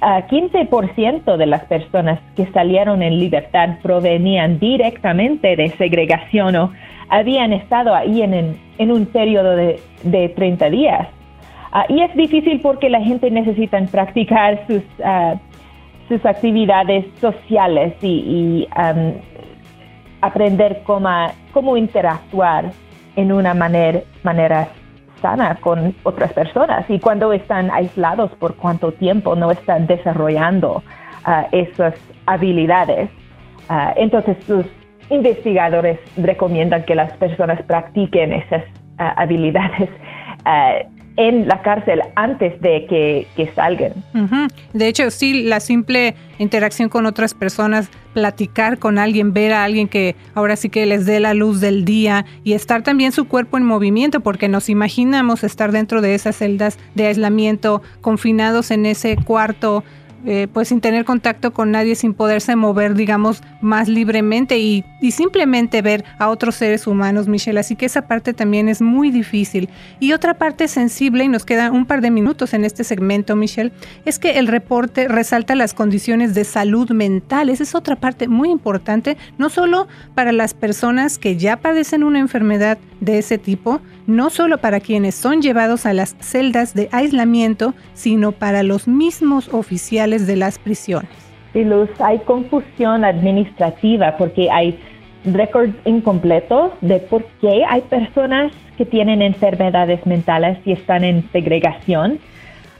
15% 0.00 1.36
de 1.36 1.46
las 1.46 1.64
personas 1.64 2.20
que 2.36 2.46
salieron 2.52 3.02
en 3.02 3.18
libertad 3.18 3.78
provenían 3.82 4.58
directamente 4.60 5.56
de 5.56 5.70
segregación 5.70 6.54
o 6.56 6.72
habían 7.08 7.52
estado 7.52 7.94
ahí 7.94 8.22
en, 8.22 8.90
un 8.90 9.06
periodo 9.06 9.56
de, 9.56 9.80
de 10.04 10.28
30 10.28 10.70
días. 10.70 11.08
Ah, 11.72 11.84
y 11.88 12.00
es 12.00 12.14
difícil 12.14 12.60
porque 12.60 12.88
la 12.88 13.00
gente 13.00 13.30
necesita 13.30 13.78
practicar 13.90 14.66
sus, 14.66 14.82
ah, 15.04 15.34
sus 16.08 16.24
actividades 16.24 17.04
sociales 17.20 17.94
y, 18.02 18.66
aprender 20.20 20.82
cómo, 20.84 21.08
cómo 21.52 21.76
interactuar 21.76 22.72
en 23.16 23.32
una 23.32 23.54
manera, 23.54 24.00
manera 24.22 24.68
sana 25.20 25.56
con 25.56 25.94
otras 26.04 26.32
personas 26.32 26.88
y 26.88 26.98
cuando 27.00 27.32
están 27.32 27.70
aislados 27.70 28.30
por 28.38 28.54
cuánto 28.56 28.92
tiempo 28.92 29.34
no 29.34 29.50
están 29.50 29.86
desarrollando 29.86 30.82
ah, 31.24 31.46
esas 31.52 31.94
habilidades. 32.26 33.10
Ah, 33.68 33.92
entonces 33.96 34.36
los 34.48 34.66
investigadores 35.10 35.98
recomiendan 36.16 36.84
que 36.84 36.94
las 36.94 37.12
personas 37.14 37.60
practiquen 37.62 38.32
esas 38.32 38.64
ah, 38.98 39.14
habilidades 39.16 39.90
en 41.18 41.48
la 41.48 41.62
cárcel 41.62 42.00
antes 42.14 42.58
de 42.62 42.86
que, 42.86 43.50
salgan. 43.54 43.92
De 44.72 44.86
hecho, 44.86 45.10
sí, 45.10 45.42
la 45.42 45.58
simple 45.58 46.14
interacción 46.38 46.88
con 46.88 47.06
otras 47.06 47.34
personas, 47.34 47.90
platicar 48.14 48.78
con 48.78 48.98
alguien, 48.98 49.32
ver 49.32 49.52
a 49.52 49.64
alguien 49.64 49.88
que 49.88 50.14
ahora 50.34 50.54
sí 50.54 50.68
que 50.68 50.86
les 50.86 51.06
dé 51.06 51.18
la 51.18 51.34
luz 51.34 51.60
del 51.60 51.84
día 51.84 52.24
y 52.44 52.52
estar 52.52 52.82
también 52.84 53.10
su 53.10 53.26
cuerpo 53.26 53.58
en 53.58 53.64
movimiento, 53.64 54.20
porque 54.20 54.48
nos 54.48 54.68
imaginamos 54.68 55.42
estar 55.42 55.72
dentro 55.72 56.02
de 56.02 56.14
esas 56.14 56.36
celdas 56.36 56.78
de 56.94 57.06
aislamiento, 57.06 57.82
confinados 58.00 58.70
en 58.70 58.86
ese 58.86 59.16
cuarto 59.16 59.82
eh, 60.26 60.48
pues 60.52 60.68
sin 60.68 60.80
tener 60.80 61.04
contacto 61.04 61.52
con 61.52 61.70
nadie, 61.70 61.94
sin 61.94 62.14
poderse 62.14 62.56
mover, 62.56 62.94
digamos, 62.94 63.42
más 63.60 63.88
libremente 63.88 64.58
y, 64.58 64.84
y, 65.00 65.12
simplemente 65.12 65.82
ver 65.82 66.04
a 66.18 66.28
otros 66.28 66.56
seres 66.56 66.86
humanos, 66.86 67.28
Michelle. 67.28 67.60
Así 67.60 67.76
que 67.76 67.86
esa 67.86 68.06
parte 68.06 68.34
también 68.34 68.68
es 68.68 68.82
muy 68.82 69.10
difícil. 69.10 69.68
Y 70.00 70.12
otra 70.12 70.34
parte 70.34 70.68
sensible, 70.68 71.24
y 71.24 71.28
nos 71.28 71.44
quedan 71.44 71.72
un 71.74 71.86
par 71.86 72.00
de 72.00 72.10
minutos 72.10 72.54
en 72.54 72.64
este 72.64 72.84
segmento, 72.84 73.36
Michelle, 73.36 73.72
es 74.04 74.18
que 74.18 74.38
el 74.38 74.46
reporte 74.48 75.08
resalta 75.08 75.54
las 75.54 75.74
condiciones 75.74 76.34
de 76.34 76.44
salud 76.44 76.90
mental. 76.90 77.48
Esa 77.48 77.62
es 77.62 77.74
otra 77.74 77.96
parte 77.96 78.28
muy 78.28 78.50
importante, 78.50 79.16
no 79.38 79.50
solo 79.50 79.88
para 80.14 80.32
las 80.32 80.54
personas 80.54 81.18
que 81.18 81.36
ya 81.36 81.56
padecen 81.56 82.02
una 82.02 82.18
enfermedad 82.18 82.78
de 83.00 83.18
ese 83.18 83.38
tipo, 83.38 83.80
no 84.08 84.30
solo 84.30 84.56
para 84.56 84.80
quienes 84.80 85.14
son 85.14 85.42
llevados 85.42 85.84
a 85.84 85.92
las 85.92 86.16
celdas 86.18 86.74
de 86.74 86.88
aislamiento, 86.92 87.74
sino 87.92 88.32
para 88.32 88.62
los 88.62 88.88
mismos 88.88 89.52
oficiales 89.52 90.26
de 90.26 90.34
las 90.34 90.58
prisiones. 90.58 91.10
Sí, 91.52 91.62
Luz, 91.62 91.90
hay 92.00 92.18
confusión 92.20 93.04
administrativa 93.04 94.16
porque 94.16 94.50
hay 94.50 94.78
récords 95.26 95.74
incompletos 95.84 96.72
de 96.80 97.00
por 97.00 97.22
qué 97.42 97.64
hay 97.68 97.82
personas 97.82 98.50
que 98.78 98.86
tienen 98.86 99.20
enfermedades 99.20 100.04
mentales 100.06 100.58
y 100.64 100.72
están 100.72 101.04
en 101.04 101.30
segregación. 101.30 102.18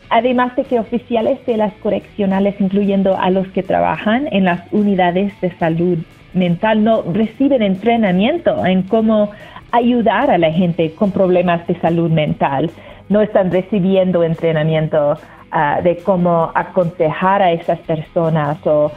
Además 0.09 0.57
de 0.57 0.65
que 0.65 0.81
oficiales 0.81 1.45
de 1.45 1.59
las 1.59 1.75
correccionales, 1.75 2.55
incluyendo 2.59 3.19
a 3.19 3.29
los 3.29 3.47
que 3.49 3.63
trabajan 3.63 4.29
en 4.33 4.45
las 4.45 4.63
unidades 4.73 5.39
de 5.43 5.55
salud 5.59 5.99
mental, 6.33 6.85
no 6.85 7.03
reciben 7.03 7.61
entrenamiento 7.61 8.65
en 8.65 8.83
cómo 8.85 9.31
ayudar 9.73 10.31
a 10.31 10.39
la 10.39 10.51
gente 10.53 10.93
con 10.95 11.11
problemas 11.11 11.67
de 11.67 11.79
salud 11.81 12.11
mental. 12.11 12.71
No 13.09 13.21
están 13.21 13.51
recibiendo 13.51 14.23
entrenamiento 14.23 15.19
ah, 15.51 15.81
de 15.83 15.97
cómo 15.99 16.51
aconsejar 16.55 17.43
a 17.43 17.53
esas 17.53 17.79
personas 17.81 18.59
o, 18.67 18.93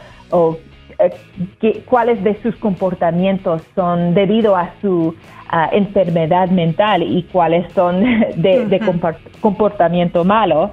eh, 0.98 1.82
cuáles 1.86 2.22
de 2.22 2.40
sus 2.42 2.54
comportamientos 2.56 3.62
son 3.74 4.14
debido 4.14 4.56
a 4.56 4.70
su 4.80 5.14
ah, 5.48 5.68
enfermedad 5.72 6.48
mental 6.48 7.02
y 7.02 7.22
cuáles 7.24 7.70
son 7.72 8.00
de, 8.36 8.80
comportamiento 9.40 10.24
malo. 10.24 10.70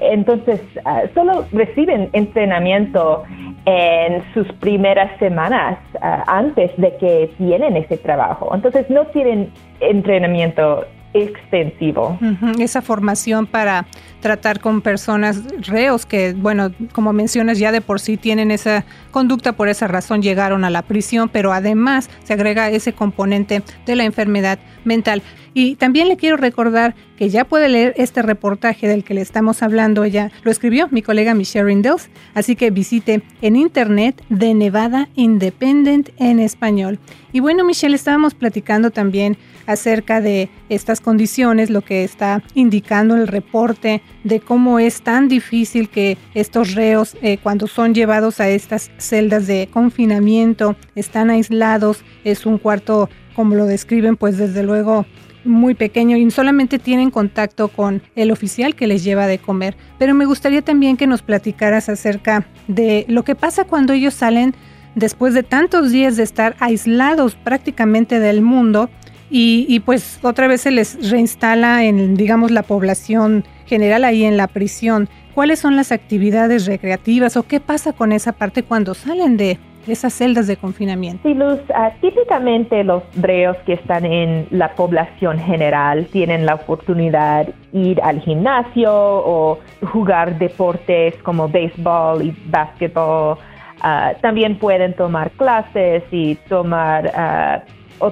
Entonces, 0.00 0.60
ah, 0.84 1.02
solo 1.14 1.44
reciben 1.52 2.10
entrenamiento 2.12 3.24
en 3.64 4.22
sus 4.34 4.50
primeras 4.54 5.16
semanas 5.18 5.78
ah, 6.00 6.24
antes 6.26 6.70
de 6.76 6.96
que 6.96 7.30
tienen 7.38 7.76
ese 7.76 7.96
trabajo. 7.98 8.50
Entonces 8.54 8.88
no 8.90 9.06
tienen 9.06 9.50
entrenamiento 9.80 10.84
extensivo. 11.14 12.18
Esa 12.58 12.82
formación 12.82 13.46
para 13.46 13.86
tratar 14.20 14.60
con 14.60 14.80
personas 14.80 15.42
reos 15.66 16.06
que, 16.06 16.32
bueno, 16.32 16.72
como 16.92 17.12
mencionas, 17.12 17.58
ya 17.58 17.72
de 17.72 17.80
por 17.80 18.00
sí 18.00 18.16
tienen 18.16 18.50
esa 18.50 18.84
conducta, 19.10 19.52
por 19.52 19.68
esa 19.68 19.88
razón 19.88 20.22
llegaron 20.22 20.64
a 20.64 20.70
la 20.70 20.82
prisión, 20.82 21.28
pero 21.28 21.52
además 21.52 22.08
se 22.22 22.32
agrega 22.32 22.70
ese 22.70 22.92
componente 22.92 23.62
de 23.84 23.96
la 23.96 24.04
enfermedad 24.04 24.58
mental. 24.84 25.22
Y 25.54 25.76
también 25.76 26.08
le 26.08 26.16
quiero 26.16 26.36
recordar 26.38 26.94
que 27.18 27.28
ya 27.28 27.44
puede 27.44 27.68
leer 27.68 27.92
este 27.96 28.22
reportaje 28.22 28.88
del 28.88 29.04
que 29.04 29.12
le 29.12 29.20
estamos 29.20 29.62
hablando. 29.62 30.04
Ella 30.04 30.30
lo 30.44 30.50
escribió 30.50 30.88
mi 30.90 31.02
colega 31.02 31.34
Michelle 31.34 31.66
Rindels, 31.66 32.08
así 32.34 32.56
que 32.56 32.70
visite 32.70 33.22
en 33.42 33.56
internet 33.56 34.22
de 34.30 34.54
Nevada 34.54 35.08
Independent 35.14 36.08
en 36.18 36.38
español. 36.38 36.98
Y 37.32 37.40
bueno, 37.40 37.64
Michelle, 37.64 37.94
estábamos 37.94 38.34
platicando 38.34 38.90
también 38.90 39.36
acerca 39.66 40.20
de 40.20 40.48
estas 40.68 41.00
condiciones, 41.00 41.70
lo 41.70 41.82
que 41.82 42.04
está 42.04 42.42
indicando 42.54 43.16
el 43.16 43.26
reporte 43.26 44.02
de 44.24 44.40
cómo 44.40 44.78
es 44.78 45.02
tan 45.02 45.28
difícil 45.28 45.88
que 45.88 46.16
estos 46.34 46.74
reos, 46.74 47.16
eh, 47.22 47.38
cuando 47.42 47.66
son 47.66 47.94
llevados 47.94 48.40
a 48.40 48.48
estas 48.48 48.90
celdas 48.98 49.46
de 49.46 49.68
confinamiento, 49.72 50.76
están 50.94 51.30
aislados, 51.30 52.04
es 52.24 52.46
un 52.46 52.58
cuarto, 52.58 53.08
como 53.34 53.54
lo 53.54 53.66
describen, 53.66 54.16
pues 54.16 54.38
desde 54.38 54.62
luego 54.62 55.06
muy 55.44 55.74
pequeño 55.74 56.16
y 56.16 56.30
solamente 56.30 56.78
tienen 56.78 57.10
contacto 57.10 57.68
con 57.68 58.02
el 58.14 58.30
oficial 58.30 58.74
que 58.74 58.86
les 58.86 59.04
lleva 59.04 59.26
de 59.26 59.38
comer. 59.38 59.76
Pero 59.98 60.14
me 60.14 60.24
gustaría 60.24 60.62
también 60.62 60.96
que 60.96 61.06
nos 61.06 61.22
platicaras 61.22 61.88
acerca 61.88 62.46
de 62.68 63.04
lo 63.08 63.24
que 63.24 63.34
pasa 63.34 63.64
cuando 63.64 63.92
ellos 63.92 64.14
salen 64.14 64.54
después 64.94 65.34
de 65.34 65.42
tantos 65.42 65.90
días 65.90 66.16
de 66.16 66.22
estar 66.22 66.54
aislados 66.60 67.34
prácticamente 67.34 68.20
del 68.20 68.42
mundo 68.42 68.90
y, 69.32 69.64
y 69.66 69.80
pues 69.80 70.20
otra 70.22 70.46
vez 70.46 70.60
se 70.60 70.70
les 70.70 71.10
reinstala 71.10 71.84
en, 71.84 72.16
digamos, 72.16 72.50
la 72.50 72.62
población 72.62 73.44
general 73.64 74.04
ahí 74.04 74.24
en 74.24 74.36
la 74.36 74.46
prisión. 74.46 75.08
¿Cuáles 75.34 75.58
son 75.58 75.74
las 75.74 75.90
actividades 75.90 76.66
recreativas 76.66 77.38
o 77.38 77.42
qué 77.44 77.58
pasa 77.58 77.94
con 77.94 78.12
esa 78.12 78.32
parte 78.32 78.62
cuando 78.62 78.92
salen 78.92 79.38
de, 79.38 79.58
esas 79.86 80.12
celdas 80.12 80.46
de 80.46 80.58
confinamiento? 80.58 81.26
Sí, 81.26 81.34
Luz, 81.34 81.58
uh, 81.70 82.00
típicamente 82.02 82.84
los 82.84 83.02
reos 83.16 83.56
que 83.64 83.72
están 83.72 84.04
en 84.04 84.46
la 84.50 84.74
población 84.74 85.38
general 85.38 86.06
tienen 86.12 86.44
la 86.44 86.56
oportunidad 86.56 87.46
de 87.46 87.78
ir 87.78 88.00
al 88.02 88.20
gimnasio 88.20 88.92
o 88.92 89.58
jugar 89.92 90.38
deportes 90.38 91.14
como 91.22 91.48
béisbol 91.48 92.22
y 92.22 92.36
básquetbol. 92.50 93.38
Uh, 93.82 94.20
también 94.20 94.58
pueden 94.58 94.94
tomar 94.94 95.30
clases 95.32 96.04
y 96.12 96.34
tomar 96.48 97.64
uh, 97.98 98.04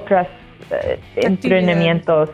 otros 0.65 0.99
entrenamientos 1.15 2.29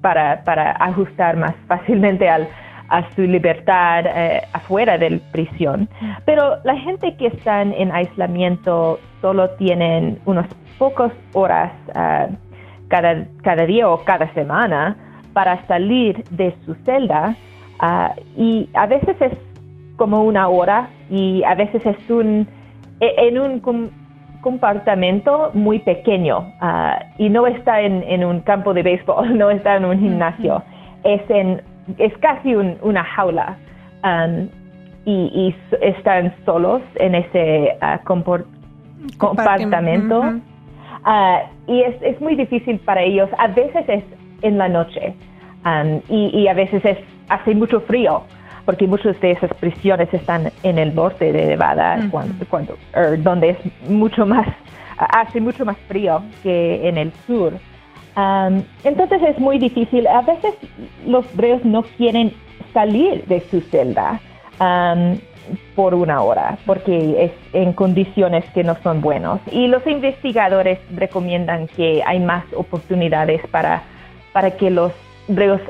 para, 0.00 0.44
para 0.44 0.72
ajustar 0.72 1.36
más 1.36 1.54
fácilmente 1.66 2.28
al, 2.28 2.48
a 2.88 3.10
su 3.14 3.22
libertad 3.22 4.04
eh, 4.06 4.42
afuera 4.52 4.98
de 4.98 5.10
la 5.10 5.18
prisión. 5.32 5.88
Pero 6.24 6.58
la 6.64 6.76
gente 6.76 7.16
que 7.16 7.28
están 7.28 7.72
en 7.72 7.90
aislamiento 7.90 9.00
solo 9.20 9.50
tienen 9.50 10.18
unas 10.26 10.46
pocas 10.78 11.12
horas 11.32 11.72
eh, 11.94 12.28
cada, 12.88 13.26
cada 13.42 13.64
día 13.66 13.88
o 13.88 14.04
cada 14.04 14.32
semana 14.34 14.96
para 15.32 15.66
salir 15.66 16.22
de 16.30 16.54
su 16.64 16.74
celda 16.84 17.34
eh, 17.82 18.22
y 18.36 18.68
a 18.74 18.86
veces 18.86 19.16
es 19.20 19.32
como 19.96 20.22
una 20.24 20.48
hora 20.48 20.90
y 21.08 21.42
a 21.44 21.54
veces 21.54 21.84
es 21.86 22.10
un 22.10 22.46
e, 23.00 23.28
en 23.28 23.38
un 23.38 23.60
compartimento 24.44 25.50
muy 25.54 25.78
pequeño 25.78 26.52
y 27.16 27.30
no 27.30 27.46
está 27.46 27.80
en, 27.80 28.02
en, 28.02 28.24
un 28.24 28.40
campo 28.40 28.74
de 28.74 28.82
béisbol, 28.82 29.38
no 29.42 29.50
está 29.50 29.76
en 29.76 29.86
un 29.86 29.98
gimnasio, 29.98 30.62
es 31.02 31.22
en 31.30 31.62
es 31.98 32.16
casi 32.18 32.54
una 32.54 33.04
jaula 33.04 33.56
um, 34.04 34.48
y, 35.06 35.54
están 35.80 36.34
solos 36.44 36.82
en 36.96 37.14
ese 37.14 37.76
uh, 37.82 37.98
compartimento. 39.18 40.20
Uh, 40.20 41.70
y 41.70 41.82
es, 41.82 42.00
es, 42.00 42.18
muy 42.22 42.34
difícil 42.34 42.78
para 42.80 43.02
ellos. 43.02 43.28
A 43.38 43.48
veces 43.48 43.84
es 43.88 44.04
en 44.40 44.56
la 44.56 44.68
noche 44.68 45.14
um, 45.66 46.00
y, 46.08 46.48
a 46.48 46.54
veces 46.54 46.82
es 46.84 46.98
hace 47.28 47.54
mucho 47.54 47.80
frío 47.80 48.22
porque 48.64 48.86
muchas 48.86 49.20
de 49.20 49.32
esas 49.32 49.52
prisiones 49.54 50.12
están 50.12 50.50
en 50.62 50.78
el 50.78 50.94
norte 50.94 51.32
de 51.32 51.46
Nevada, 51.46 52.08
cuando, 52.10 52.76
er, 52.94 53.22
donde 53.22 53.50
es 53.50 53.58
mucho 53.90 54.24
más, 54.26 54.46
hace 54.96 55.40
mucho 55.40 55.64
más 55.64 55.76
frío 55.88 56.22
que 56.42 56.88
en 56.88 56.98
el 56.98 57.12
sur 57.26 57.54
entonces 58.16 59.22
es 59.22 59.38
muy 59.38 59.58
difícil. 59.58 60.06
A 60.06 60.22
veces 60.22 60.54
los 61.06 61.24
breos 61.34 61.64
no 61.64 61.82
quieren 61.82 62.32
salir 62.72 63.24
de 63.26 63.40
su 63.40 63.60
celda 63.60 64.20
por 65.74 65.94
una 65.94 66.22
hora 66.22 66.56
porque 66.64 67.24
es 67.24 67.32
en 67.52 67.72
condiciones 67.72 68.44
que 68.54 68.64
no 68.64 68.76
son 68.82 69.00
buenas. 69.00 69.40
Y 69.50 69.66
los 69.66 69.86
investigadores 69.86 70.78
recomiendan 70.94 71.66
que 71.68 72.02
hay 72.04 72.20
más 72.20 72.44
oportunidades 72.54 73.42
para, 73.48 73.82
para 74.32 74.52
que 74.52 74.70
los 74.70 74.92
breos 75.28 75.60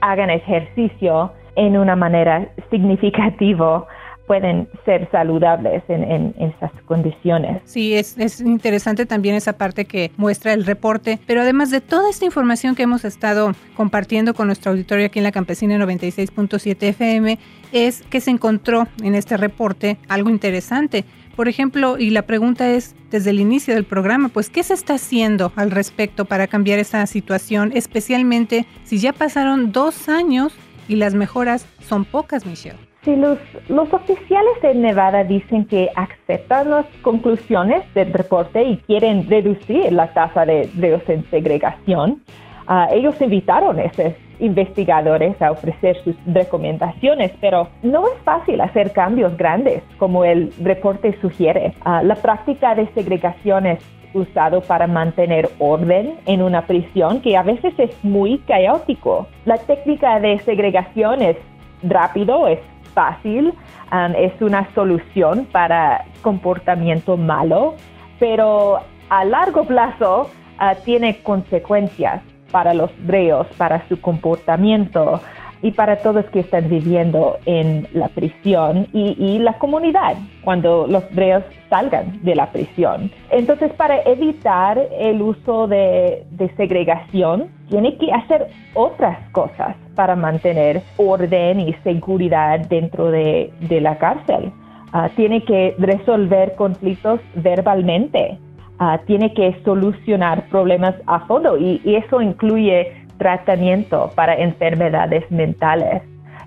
hagan 0.00 0.30
ejercicio 0.30 1.32
en 1.56 1.76
una 1.76 1.96
manera 1.96 2.48
significativa 2.70 3.86
pueden 4.30 4.68
ser 4.84 5.10
saludables 5.10 5.82
en, 5.88 6.04
en, 6.04 6.34
esas 6.38 6.70
condiciones. 6.86 7.60
Sí, 7.64 7.94
es, 7.94 8.16
es, 8.16 8.40
interesante 8.40 9.04
también 9.04 9.34
esa 9.34 9.54
parte 9.54 9.86
que 9.86 10.12
muestra 10.16 10.52
el 10.52 10.64
reporte, 10.66 11.18
pero 11.26 11.40
además 11.40 11.72
de 11.72 11.80
toda 11.80 12.08
esta 12.08 12.26
información 12.26 12.76
que 12.76 12.84
hemos 12.84 13.04
estado 13.04 13.50
compartiendo 13.76 14.32
con 14.32 14.46
nuestro 14.46 14.70
auditorio 14.70 15.06
aquí 15.06 15.18
en 15.18 15.24
la 15.24 15.32
Campesina 15.32 15.76
96.7 15.78 16.76
FM, 16.80 17.40
es 17.72 18.02
que 18.02 18.20
se 18.20 18.30
encontró 18.30 18.86
en 19.02 19.16
este 19.16 19.36
reporte 19.36 19.96
algo 20.08 20.30
interesante. 20.30 21.04
Por 21.34 21.48
ejemplo, 21.48 21.98
y 21.98 22.10
la 22.10 22.22
pregunta 22.22 22.70
es, 22.70 22.94
desde 23.10 23.30
el 23.30 23.40
inicio 23.40 23.74
del 23.74 23.84
programa, 23.84 24.28
pues, 24.28 24.48
¿qué 24.48 24.62
se 24.62 24.74
está 24.74 24.94
haciendo 24.94 25.52
al 25.56 25.72
respecto 25.72 26.24
para 26.24 26.46
cambiar 26.46 26.78
esa 26.78 27.04
situación, 27.06 27.72
especialmente 27.74 28.64
si 28.84 28.98
ya 28.98 29.12
pasaron 29.12 29.72
dos 29.72 30.08
años 30.08 30.52
y 30.90 30.96
las 30.96 31.14
mejoras 31.14 31.66
son 31.80 32.04
pocas, 32.04 32.44
Michelle? 32.44 32.76
Sí, 33.04 33.14
los, 33.14 33.38
los 33.68 33.90
oficiales 33.94 34.60
de 34.60 34.74
Nevada 34.74 35.22
dicen 35.22 35.64
que 35.64 35.88
aceptan 35.94 36.68
las 36.68 36.84
conclusiones 37.00 37.82
del 37.94 38.12
reporte 38.12 38.62
y 38.64 38.76
quieren 38.78 39.30
reducir 39.30 39.92
la 39.92 40.12
tasa 40.12 40.44
de 40.44 40.68
en 41.06 41.30
segregación. 41.30 42.22
Ah, 42.66 42.88
ellos 42.92 43.14
invitaron 43.20 43.78
a 43.78 43.82
esos 43.82 44.12
investigadores 44.40 45.40
a 45.40 45.52
ofrecer 45.52 45.96
sus 46.02 46.16
recomendaciones, 46.26 47.32
pero 47.40 47.68
no 47.82 48.06
es 48.08 48.18
fácil 48.24 48.60
hacer 48.60 48.92
cambios 48.92 49.36
grandes 49.36 49.82
como 49.98 50.24
el 50.24 50.52
reporte 50.60 51.16
sugiere. 51.20 51.72
Ah, 51.84 52.02
la 52.02 52.16
práctica 52.16 52.74
de 52.74 52.88
segregación 52.94 53.66
es 53.66 53.78
usado 54.14 54.60
para 54.60 54.86
mantener 54.86 55.50
orden 55.58 56.14
en 56.26 56.42
una 56.42 56.62
prisión 56.66 57.20
que 57.20 57.36
a 57.36 57.42
veces 57.42 57.74
es 57.78 57.90
muy 58.04 58.38
caótico. 58.38 59.28
La 59.44 59.58
técnica 59.58 60.18
de 60.20 60.38
segregación 60.40 61.22
es 61.22 61.36
rápido, 61.82 62.48
es 62.48 62.58
fácil, 62.94 63.54
um, 63.92 64.14
es 64.16 64.32
una 64.40 64.72
solución 64.74 65.46
para 65.52 66.04
comportamiento 66.22 67.16
malo, 67.16 67.74
pero 68.18 68.80
a 69.08 69.24
largo 69.24 69.64
plazo 69.64 70.30
uh, 70.60 70.84
tiene 70.84 71.22
consecuencias 71.22 72.22
para 72.50 72.74
los 72.74 72.90
reos, 73.06 73.46
para 73.56 73.86
su 73.88 74.00
comportamiento 74.00 75.20
y 75.62 75.72
para 75.72 75.96
todos 75.96 76.24
que 76.26 76.40
están 76.40 76.68
viviendo 76.68 77.38
en 77.44 77.86
la 77.92 78.08
prisión 78.08 78.86
y, 78.92 79.38
la 79.40 79.58
comunidad 79.58 80.16
cuando 80.44 80.86
los 80.86 81.04
reos 81.14 81.42
salgan 81.68 82.20
de 82.22 82.34
la 82.34 82.50
prisión. 82.50 83.10
Entonces, 83.30 83.72
para 83.72 84.02
evitar 84.02 84.78
el 84.98 85.22
uso 85.22 85.66
de, 85.66 86.26
segregación, 86.56 87.48
tiene 87.68 87.96
que 87.96 88.12
hacer 88.12 88.48
otras 88.74 89.18
cosas 89.30 89.76
para 89.94 90.16
mantener 90.16 90.82
orden 90.96 91.60
y 91.60 91.72
seguridad 91.84 92.60
dentro 92.68 93.10
de, 93.10 93.52
la 93.80 93.96
cárcel. 93.98 94.52
Ah, 94.92 95.08
tiene 95.14 95.44
que 95.44 95.74
resolver 95.78 96.54
conflictos 96.56 97.20
verbalmente. 97.34 98.38
Ah, 98.78 98.98
tiene 99.06 99.32
que 99.34 99.56
solucionar 99.64 100.48
problemas 100.48 100.94
a 101.06 101.20
fondo 101.26 101.56
y 101.56 101.80
eso 101.84 102.20
incluye 102.20 102.99
tratamiento 103.20 104.10
para 104.14 104.34
enfermedades 104.34 105.30
mentales. 105.30 106.02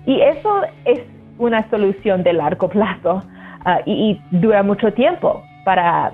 Y 0.06 0.20
eso 0.20 0.62
es 0.84 1.00
una 1.38 1.68
solución 1.70 2.24
de 2.24 2.32
largo 2.32 2.68
plazo 2.68 3.22
ah, 3.64 3.78
y, 3.86 4.20
dura 4.32 4.62
mucho 4.64 4.92
tiempo 4.92 5.42
para 5.64 6.12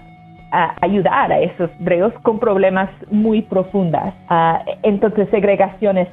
ah, 0.52 0.74
ayudar 0.82 1.32
a 1.32 1.40
esos 1.40 1.70
reos 1.80 2.12
con 2.22 2.38
problemas 2.38 2.90
muy 3.10 3.40
profundas. 3.40 4.14
Ah, 4.28 4.62
entonces, 4.82 5.28
segregación 5.30 5.96
es, 5.96 6.08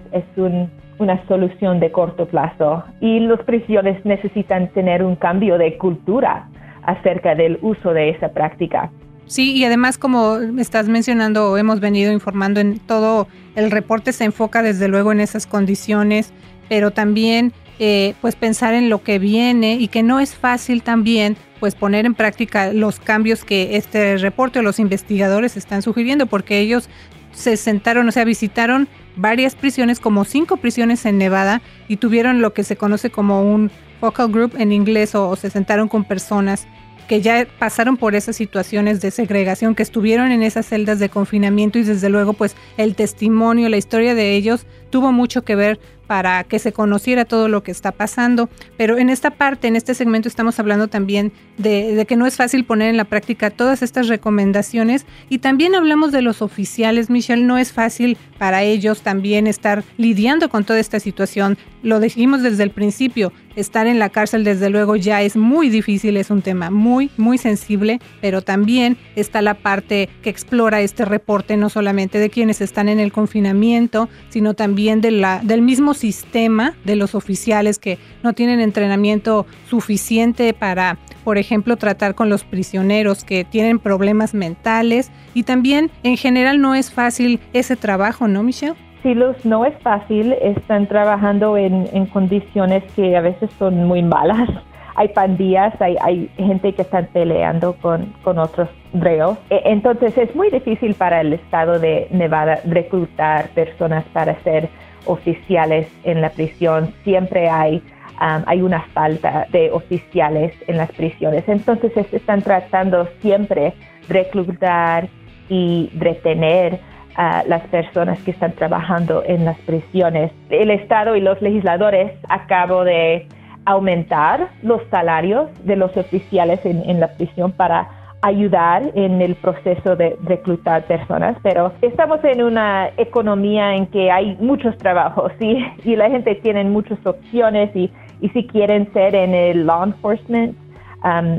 una 1.00 1.24
solución 1.28 1.80
de 1.80 1.92
corto 1.92 2.26
plazo 2.26 2.84
y 3.02 3.20
los 3.20 3.40
prisiones 3.44 4.04
necesitan 4.04 4.70
tener 4.70 5.04
un 5.04 5.16
cambio 5.16 5.60
de 5.60 5.78
cultura 5.78 6.48
acerca 6.84 7.36
del 7.36 7.60
uso 7.62 7.94
de 7.94 8.10
esa 8.10 8.30
práctica. 8.30 8.90
Sí, 9.28 9.52
y 9.52 9.66
además 9.66 9.98
como 9.98 10.38
estás 10.58 10.88
mencionando 10.88 11.58
hemos 11.58 11.82
venido 11.82 12.14
informando 12.14 12.62
en 12.62 12.80
todo 12.80 13.28
el 13.56 13.72
reporte 13.72 14.14
se 14.14 14.24
enfoca 14.24 14.62
desde 14.62 14.88
luego 14.88 15.12
en 15.12 15.20
esas 15.20 15.46
condiciones, 15.48 16.32
pero 16.70 16.92
también 16.92 17.54
eh, 17.80 18.14
pues 18.22 18.36
pensar 18.36 18.74
en 18.74 18.90
lo 18.90 19.04
que 19.04 19.20
viene 19.20 19.76
y 19.76 19.90
que 19.90 20.02
no 20.02 20.20
es 20.20 20.36
fácil 20.36 20.82
también 20.82 21.36
pues 21.60 21.76
poner 21.76 22.06
en 22.06 22.16
práctica 22.16 22.72
los 22.72 23.00
cambios 23.00 23.44
que 23.44 23.76
este 23.76 24.18
reporte 24.18 24.60
o 24.60 24.62
los 24.62 24.80
investigadores 24.80 25.58
están 25.58 25.82
sugiriendo 25.82 26.28
porque 26.28 26.60
ellos 26.60 26.88
se 27.34 27.58
sentaron, 27.58 28.08
o 28.08 28.12
sea, 28.12 28.26
visitaron 28.26 28.88
varias 29.16 29.56
prisiones, 29.56 30.00
como 30.00 30.24
cinco 30.26 30.58
prisiones 30.58 31.06
en 31.06 31.18
Nevada 31.18 31.62
y 31.88 31.98
tuvieron 31.98 32.42
lo 32.42 32.54
que 32.54 32.64
se 32.64 32.78
conoce 32.78 33.10
como 33.10 33.42
un 33.42 33.72
focal 34.00 34.32
group 34.32 34.56
en 34.58 34.72
inglés 34.72 35.16
o 35.16 35.36
se 35.36 35.50
sentaron 35.50 35.88
con 35.88 36.04
personas 36.04 36.68
que 37.08 37.22
ya 37.22 37.48
pasaron 37.60 37.98
por 37.98 38.16
esas 38.16 38.36
situaciones 38.36 39.02
de 39.02 39.12
segregación, 39.12 39.76
que 39.76 39.84
estuvieron 39.84 40.32
en 40.32 40.44
esas 40.44 40.68
celdas 40.68 41.00
de 41.00 41.10
confinamiento 41.10 41.80
y 41.80 41.84
desde 41.84 42.10
luego 42.10 42.34
pues 42.34 42.56
el 42.78 42.96
testimonio, 42.96 43.70
la 43.70 43.78
historia 43.78 44.14
de 44.14 44.36
ellos 44.36 44.66
tuvo 44.90 45.12
mucho 45.12 45.44
que 45.44 45.56
ver 45.56 45.80
para 46.08 46.44
que 46.46 46.60
se 46.60 46.72
conociera 46.72 47.26
todo 47.26 47.48
lo 47.50 47.62
que 47.62 47.72
está 47.72 47.92
pasando. 47.92 48.50
Pero 48.78 48.98
en 48.98 49.10
esta 49.10 49.32
parte, 49.32 49.68
en 49.68 49.76
este 49.76 49.94
segmento, 49.94 50.28
estamos 50.28 50.60
hablando 50.60 50.88
también 50.88 51.32
de, 51.58 52.06
que 52.08 52.16
no 52.16 52.26
es 52.26 52.36
fácil 52.36 52.66
poner 52.66 52.90
en 52.90 52.98
la 52.98 53.06
práctica 53.06 53.50
todas 53.50 53.82
estas 53.82 54.08
recomendaciones 54.08 55.06
y 55.30 55.40
también 55.40 55.76
hablamos 55.76 56.12
de 56.12 56.22
los 56.22 56.42
oficiales, 56.42 57.10
Michelle, 57.10 57.44
no 57.44 57.58
es 57.58 57.74
fácil 57.74 58.18
para 58.38 58.64
ellos 58.64 59.02
también 59.02 59.48
estar 59.48 59.84
lidiando 59.98 60.50
con 60.50 60.64
toda 60.64 60.80
esta 60.80 61.00
situación. 61.00 61.58
Lo 61.84 62.00
dijimos 62.00 62.42
desde 62.42 62.64
el 62.64 62.72
principio, 62.72 63.32
estar 63.56 63.88
en 63.88 64.00
la 64.00 64.10
cárcel 64.10 64.44
desde 64.44 64.70
luego 64.70 64.96
ya 64.96 65.22
es 65.22 65.36
muy 65.36 65.70
difícil, 65.70 66.16
es 66.18 66.30
un 66.30 66.42
tema 66.42 66.70
muy, 66.70 67.10
muy 67.18 67.38
sensible, 67.38 68.00
pero 68.22 68.42
también 68.42 68.98
está 69.16 69.42
la 69.42 69.56
parte 69.56 70.10
que 70.22 70.30
explora 70.30 70.82
este 70.82 71.06
reporte, 71.06 71.58
no 71.58 71.70
solamente 71.70 72.20
de 72.20 72.30
quienes 72.30 72.62
están 72.62 72.88
en 72.88 73.00
el 73.00 73.12
confinamiento, 73.12 74.10
sino 74.30 74.54
también 74.54 75.02
de 75.02 75.12
la, 75.12 75.42
del 75.44 75.62
mismo 75.62 75.94
sistema 75.98 76.74
de 76.86 76.96
los 76.96 77.16
oficiales 77.16 77.78
que 77.80 77.98
no 78.24 78.32
tienen 78.32 78.62
entrenamiento 78.62 79.46
suficiente 79.70 80.54
para, 80.54 80.98
por 81.26 81.38
ejemplo, 81.38 81.76
tratar 81.76 82.16
con 82.16 82.30
los 82.30 82.46
prisioneros 82.46 83.26
que 83.26 83.44
tienen 83.44 83.80
problemas 83.80 84.34
mentales 84.34 85.12
y 85.34 85.44
también 85.44 85.92
en 86.04 86.16
general 86.16 86.62
no 86.62 86.76
es 86.76 86.92
fácil 86.92 87.42
ese 87.52 87.76
trabajo, 87.76 88.30
¿no, 88.30 88.44
Michelle? 88.44 88.76
Sí, 89.04 89.14
Luz, 89.14 89.38
no 89.46 89.66
es 89.66 89.78
fácil. 89.84 90.34
Están 90.42 90.88
trabajando 90.88 91.56
en, 91.58 92.06
condiciones 92.08 92.84
que 92.96 93.16
a 93.16 93.22
veces 93.22 93.50
son 93.58 93.86
muy 93.86 94.02
malas. 94.02 94.50
Hay 95.00 95.10
pandillas, 95.10 95.80
hay, 95.80 95.96
hay 96.02 96.28
gente 96.38 96.74
que 96.74 96.82
están 96.82 97.08
peleando 97.14 97.74
con, 97.74 98.16
con 98.24 98.40
otros 98.40 98.68
reos. 98.96 99.38
E, 99.52 99.62
entonces 99.66 100.18
es 100.18 100.36
muy 100.36 100.50
difícil 100.50 100.96
para 100.96 101.22
el 101.22 101.34
estado 101.34 101.78
de 101.78 102.08
Nevada 102.10 102.62
reclutar 102.66 103.50
personas 103.50 104.04
para 104.12 104.42
ser 104.42 104.70
oficiales 105.08 105.88
en 106.04 106.22
la 106.22 106.30
prisión. 106.30 106.94
Siempre 107.04 107.50
hay, 107.50 107.82
um, 108.22 108.44
hay 108.46 108.62
una 108.62 108.82
falta 108.94 109.48
de 109.52 109.72
oficiales 109.72 110.54
en 110.68 110.78
las 110.78 110.92
prisiones. 110.92 111.48
Entonces 111.48 111.92
están 112.14 112.42
tratando 112.42 113.08
siempre 113.22 113.74
reclutar 114.08 115.08
y 115.50 115.90
retener 115.98 116.80
a 117.16 117.44
las 117.48 117.64
personas 117.64 118.20
que 118.20 118.32
están 118.32 118.52
trabajando 118.52 119.24
en 119.26 119.44
las 119.44 119.58
prisiones. 119.60 120.32
El 120.50 120.70
Estado 120.70 121.16
y 121.16 121.22
los 121.22 121.42
legisladores 121.42 122.12
acabo 122.30 122.84
de 122.84 123.28
aumentar 123.66 124.50
los 124.62 124.82
salarios 124.90 125.50
de 125.66 125.76
los 125.76 125.98
oficiales 125.98 126.64
en, 126.66 126.88
en 126.90 127.00
la 127.00 127.10
prisión 127.10 127.52
para 127.52 127.97
ayudar 128.28 128.92
en 128.96 129.22
el 129.22 129.36
proceso 129.36 129.96
de 129.96 130.18
reclutar 130.24 130.84
personas, 130.84 131.38
pero 131.42 131.72
estamos 131.82 132.24
en 132.24 132.44
una 132.44 132.90
economía 132.98 133.76
en 133.76 133.88
que 133.88 134.12
hay 134.12 134.38
muchos 134.40 134.78
trabajos 134.78 135.32
¿sí? 135.40 135.66
y 135.84 135.96
la 135.96 136.10
gente 136.10 136.36
tiene 136.36 136.64
muchas 136.66 137.00
opciones 137.06 137.74
y, 137.76 137.90
y 138.22 138.30
si 138.30 138.46
quieren 138.48 138.92
ser 138.94 139.16
en 139.16 139.34
el 139.34 139.66
law 139.66 139.84
enforcement, 139.84 140.56
um, 141.04 141.38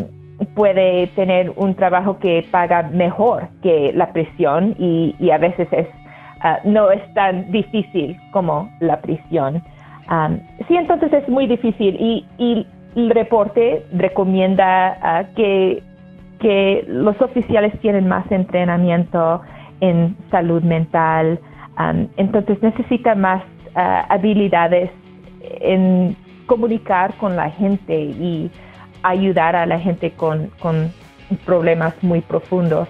puede 0.54 1.08
tener 1.08 1.52
un 1.56 1.74
trabajo 1.74 2.18
que 2.18 2.46
paga 2.50 2.82
mejor 2.84 3.48
que 3.62 3.92
la 3.94 4.12
prisión 4.12 4.74
y, 4.78 5.14
y 5.18 5.30
a 5.30 5.38
veces 5.38 5.68
es, 5.72 5.88
uh, 6.44 6.68
no 6.68 6.90
es 6.90 7.02
tan 7.14 7.50
difícil 7.50 8.16
como 8.32 8.70
la 8.80 9.00
prisión. 9.00 9.62
Um, 10.10 10.40
sí, 10.68 10.76
entonces 10.76 11.12
es 11.12 11.28
muy 11.28 11.46
difícil 11.46 11.96
y, 12.00 12.24
y 12.38 12.66
el 12.96 13.10
reporte 13.10 13.84
recomienda 13.92 14.96
uh, 15.02 15.34
que 15.34 15.82
que 16.38 16.84
los 16.86 17.20
oficiales 17.20 17.78
tienen 17.80 18.08
más 18.08 18.30
entrenamiento 18.30 19.42
en 19.80 20.16
salud 20.30 20.62
mental, 20.62 21.38
um, 21.78 22.08
entonces 22.16 22.62
necesitan 22.62 23.20
más 23.20 23.42
uh, 23.74 24.04
habilidades 24.08 24.90
en 25.60 26.16
comunicar 26.46 27.14
con 27.14 27.36
la 27.36 27.50
gente 27.50 27.94
y 27.94 28.50
ayudar 29.02 29.54
a 29.56 29.66
la 29.66 29.78
gente 29.78 30.12
con, 30.12 30.50
problemas 31.44 31.94
muy 32.02 32.22
profundos. 32.22 32.88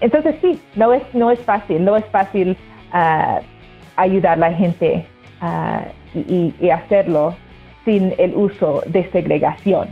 Entonces 0.00 0.36
sí, 0.40 0.58
no 0.74 0.92
es, 0.94 1.02
no 1.14 1.30
es 1.30 1.38
fácil, 1.40 1.84
no 1.84 1.96
es 1.96 2.04
fácil 2.06 2.56
uh, 2.92 3.40
ayudar 3.96 4.32
a 4.32 4.48
la 4.48 4.52
gente 4.54 5.06
uh, 5.42 6.18
y 6.18 6.70
hacerlo 6.70 7.36
sin 7.84 8.14
el 8.18 8.34
uso 8.34 8.82
de 8.86 9.08
segregación. 9.10 9.88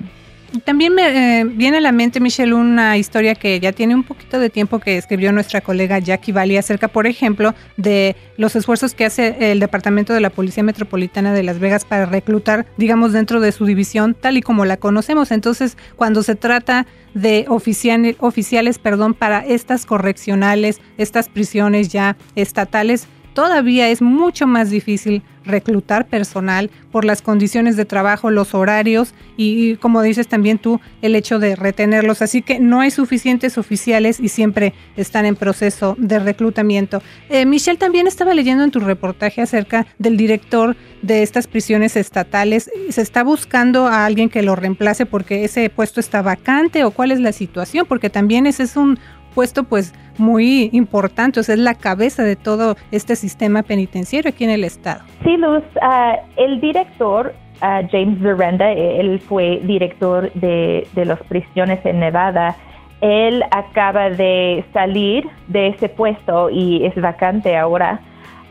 También 0.65 0.95
me 0.95 1.41
eh, 1.41 1.45
viene 1.45 1.79
a 1.79 1.81
la 1.81 1.93
mente, 1.93 2.19
Michelle, 2.19 2.55
una 2.55 2.97
historia 2.97 3.35
que 3.35 3.61
ya 3.61 3.73
tiene 3.73 3.95
un 3.95 4.03
poquito 4.03 4.41
de 4.41 4.51
tiempo 4.51 4.81
que 4.81 4.97
escribió 4.97 5.33
nuestra 5.33 5.61
colega 5.61 5.99
Jackie 5.99 6.33
Valley 6.33 6.57
acerca, 6.57 6.89
por 6.89 7.07
ejemplo, 7.07 7.55
de 7.77 8.17
los 8.37 8.57
esfuerzos 8.57 8.95
que 8.95 9.05
hace 9.05 9.53
el 9.53 9.61
Departamento 9.61 10.13
de 10.13 10.21
la 10.21 10.31
Policía 10.31 10.63
Metropolitana 10.63 11.33
de 11.35 11.45
Las 11.45 11.61
Vegas 11.61 11.85
para 11.85 12.07
reclutar, 12.07 12.67
digamos, 12.77 13.13
dentro 13.13 13.41
de 13.41 13.53
su 13.53 13.65
división, 13.65 14.15
tal 14.15 14.37
y 14.37 14.43
como 14.43 14.65
la 14.65 14.77
conocemos. 14.77 15.31
Entonces, 15.31 15.77
cuando 15.97 16.23
se 16.23 16.35
trata 16.35 16.87
de 17.15 17.45
oficiales, 17.49 18.17
oficiales 18.19 18.79
perdón, 18.79 19.15
para 19.15 19.45
estas 19.47 19.87
correccionales, 19.87 20.81
estas 20.99 21.29
prisiones 21.29 21.89
ya 21.89 22.17
estatales, 22.35 23.07
todavía 23.35 23.89
es 23.89 24.03
mucho 24.03 24.47
más 24.47 24.71
difícil 24.71 25.23
reclutar 25.45 26.07
personal 26.07 26.71
por 26.93 27.05
las 27.05 27.23
condiciones 27.23 27.77
de 27.77 27.85
trabajo, 27.85 28.31
los 28.31 28.55
horarios 28.55 29.15
y, 29.37 29.77
como 29.77 30.03
dices 30.03 30.29
también 30.29 30.59
tú, 30.59 30.81
el 31.03 31.15
hecho 31.15 31.39
de 31.39 31.57
retenerlos. 31.57 32.23
Así 32.23 32.43
que 32.43 32.59
no 32.59 32.81
hay 32.81 32.91
suficientes 32.91 33.59
oficiales 33.59 34.21
y 34.21 34.29
siempre 34.29 34.75
están 34.97 35.25
en 35.25 35.37
proceso 35.37 35.97
de 35.99 36.19
reclutamiento. 36.19 37.03
Eh, 37.29 37.47
Michelle 37.47 37.79
también 37.79 38.07
estaba 38.07 38.35
leyendo 38.35 38.65
en 38.65 38.71
tu 38.71 38.81
reportaje 38.81 39.43
acerca 39.43 39.87
del 39.99 40.17
director 40.17 40.77
de 41.03 41.23
estas 41.23 41.47
prisiones 41.47 41.97
estatales. 41.97 42.71
¿Se 42.91 43.01
está 43.01 43.23
buscando 43.23 43.87
a 43.87 44.05
alguien 44.05 44.29
que 44.29 44.43
lo 44.43 44.57
reemplace 44.57 45.07
porque 45.07 45.45
ese 45.45 45.71
puesto 45.71 46.01
está 46.01 46.23
vacante 46.23 46.85
o 46.85 46.91
cuál 46.91 47.13
es 47.13 47.21
la 47.21 47.33
situación? 47.33 47.87
Porque 47.87 48.11
también 48.11 48.47
ese 48.47 48.65
es 48.65 48.77
un 48.77 48.99
puesto 49.35 49.65
pues 49.65 49.95
muy 50.19 50.71
importante, 50.73 51.41
o 51.41 51.43
sea, 51.43 51.55
es 51.55 51.61
la 51.61 51.75
cabeza 51.75 52.23
de 52.23 52.37
todo 52.37 52.77
este 52.91 53.17
sistema 53.17 53.63
penitenciario 53.63 54.29
aquí 54.29 54.45
en 54.45 54.51
el 54.51 54.65
estado. 54.65 55.01
Sí, 55.25 55.37
Luz, 55.37 55.63
ah, 55.83 56.17
el 56.37 56.61
director 56.61 57.35
ah, 57.61 57.83
James 57.91 58.21
Veranda, 58.21 58.71
él 58.71 59.21
fue 59.21 59.61
director 59.65 60.33
de, 60.35 60.87
de 60.95 61.05
las 61.05 61.21
prisiones 61.25 61.85
en 61.85 62.01
Nevada, 62.01 62.57
él 63.01 63.43
acaba 63.51 64.11
de 64.11 64.65
salir 64.73 65.27
de 65.49 65.69
ese 65.69 65.89
puesto 65.89 66.51
y 66.51 66.85
es 66.85 66.95
vacante 67.01 67.57
ahora. 67.57 68.01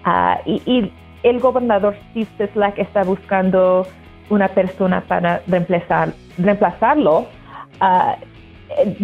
Ah, 0.03 0.39
y, 0.45 0.91
el 1.21 1.41
gobernador 1.41 1.97
Steve 2.11 2.29
Sislak 2.37 2.79
está 2.79 3.03
buscando 3.03 3.85
una 4.29 4.47
persona 4.47 5.01
para 5.01 5.41
reemplazar, 5.47 6.13
reemplazarlo. 6.37 7.27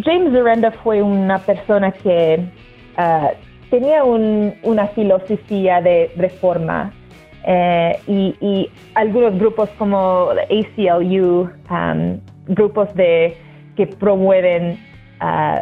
James 0.04 0.32
Veranda 0.32 0.72
fue 0.72 1.02
una 1.02 1.40
persona 1.40 1.92
que 1.92 2.40
uh, 2.98 3.28
tenía 3.70 4.04
una 4.04 4.88
filosofía 4.88 5.82
de 5.82 6.12
reforma 6.16 6.94
eh, 7.48 8.00
y, 8.08 8.70
algunos 8.96 9.38
grupos 9.38 9.70
como 9.78 10.30
ACLU, 10.32 11.50
um, 11.70 12.20
grupos 12.48 12.94
de, 12.96 13.38
que 13.76 13.86
promueven 13.86 14.80
uh, 15.22 15.60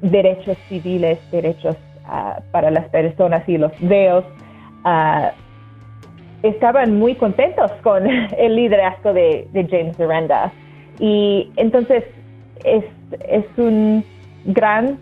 derechos 0.00 0.56
civiles, 0.68 1.18
derechos 1.30 1.76
uh, 2.06 2.40
para 2.52 2.70
las 2.70 2.88
personas 2.88 3.46
y 3.48 3.58
los 3.58 3.78
reos, 3.80 4.24
estaban 6.42 6.98
muy 6.98 7.14
contentos 7.16 7.70
con 7.82 8.06
el 8.38 8.56
liderazgo 8.56 9.12
de, 9.12 9.48
James 9.70 9.98
Veranda. 9.98 10.52
Y 10.98 11.50
entonces 11.56 12.04
es, 12.64 12.84
es 13.28 13.44
un 13.56 14.04
gran 14.44 14.98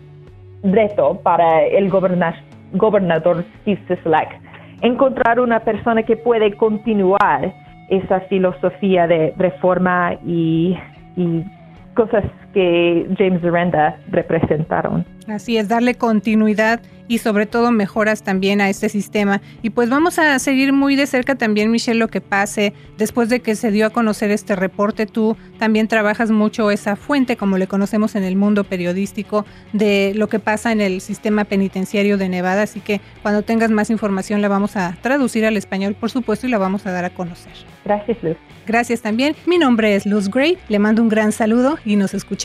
reto 0.63 1.19
para 1.21 1.63
el 1.63 1.89
gobernador 1.89 3.43
Steve 3.61 3.81
Sisolak 3.87 4.29
encontrar 4.81 5.39
una 5.39 5.59
persona 5.61 6.03
que 6.03 6.17
puede 6.17 6.55
continuar 6.55 7.53
esa 7.89 8.21
filosofía 8.21 9.07
de 9.07 9.33
reforma 9.37 10.15
y, 10.25 10.77
y 11.15 11.43
cosas 11.93 12.23
que 12.55 13.05
James 13.17 13.43
Aranda 13.43 13.99
representaron. 14.07 15.05
Así 15.27 15.57
es, 15.57 15.67
darle 15.67 15.95
continuidad 15.95 16.79
y 17.07 17.17
sobre 17.17 17.45
todo 17.45 17.71
mejoras 17.71 18.23
también 18.23 18.61
a 18.61 18.69
este 18.69 18.87
sistema. 18.87 19.41
Y 19.61 19.71
pues 19.71 19.89
vamos 19.89 20.17
a 20.19 20.39
seguir 20.39 20.71
muy 20.71 20.95
de 20.95 21.05
cerca 21.05 21.35
también, 21.35 21.69
Michelle, 21.69 21.99
lo 21.99 22.07
que 22.07 22.21
pase 22.21 22.73
después 22.97 23.27
de 23.27 23.41
que 23.41 23.55
se 23.55 23.71
dio 23.71 23.87
a 23.87 23.89
conocer 23.89 24.31
este 24.31 24.55
reporte. 24.55 25.05
Tú 25.05 25.35
también 25.59 25.89
trabajas 25.89 26.31
mucho 26.31 26.71
esa 26.71 26.95
fuente, 26.95 27.35
como 27.35 27.57
le 27.57 27.67
conocemos 27.67 28.15
en 28.15 28.23
el 28.23 28.37
mundo 28.37 28.63
periodístico, 28.63 29.45
de 29.73 30.13
lo 30.15 30.29
que 30.29 30.39
pasa 30.39 30.71
en 30.71 30.79
el 30.79 31.01
sistema 31.01 31.43
penitenciario 31.43 32.17
de 32.17 32.29
Nevada. 32.29 32.63
Así 32.63 32.79
que 32.79 33.01
cuando 33.21 33.41
tengas 33.41 33.69
más 33.69 33.89
información 33.89 34.41
la 34.41 34.47
vamos 34.47 34.77
a 34.77 34.95
traducir 35.01 35.45
al 35.45 35.57
español, 35.57 35.95
por 35.99 36.09
supuesto, 36.09 36.47
y 36.47 36.51
la 36.51 36.57
vamos 36.57 36.85
a 36.85 36.91
dar 36.91 37.03
a 37.03 37.09
conocer. 37.09 37.51
Gracias, 37.83 38.17
Luz. 38.23 38.37
Gracias 38.65 39.01
también. 39.01 39.35
Mi 39.45 39.59
nombre 39.59 39.95
es 39.95 40.07
Luz 40.07 40.29
Gray. 40.29 40.57
Le 40.69 40.79
mando 40.79 41.03
un 41.03 41.09
gran 41.09 41.31
saludo 41.31 41.77
y 41.85 41.97
nos 41.97 42.15
escuchamos 42.15 42.44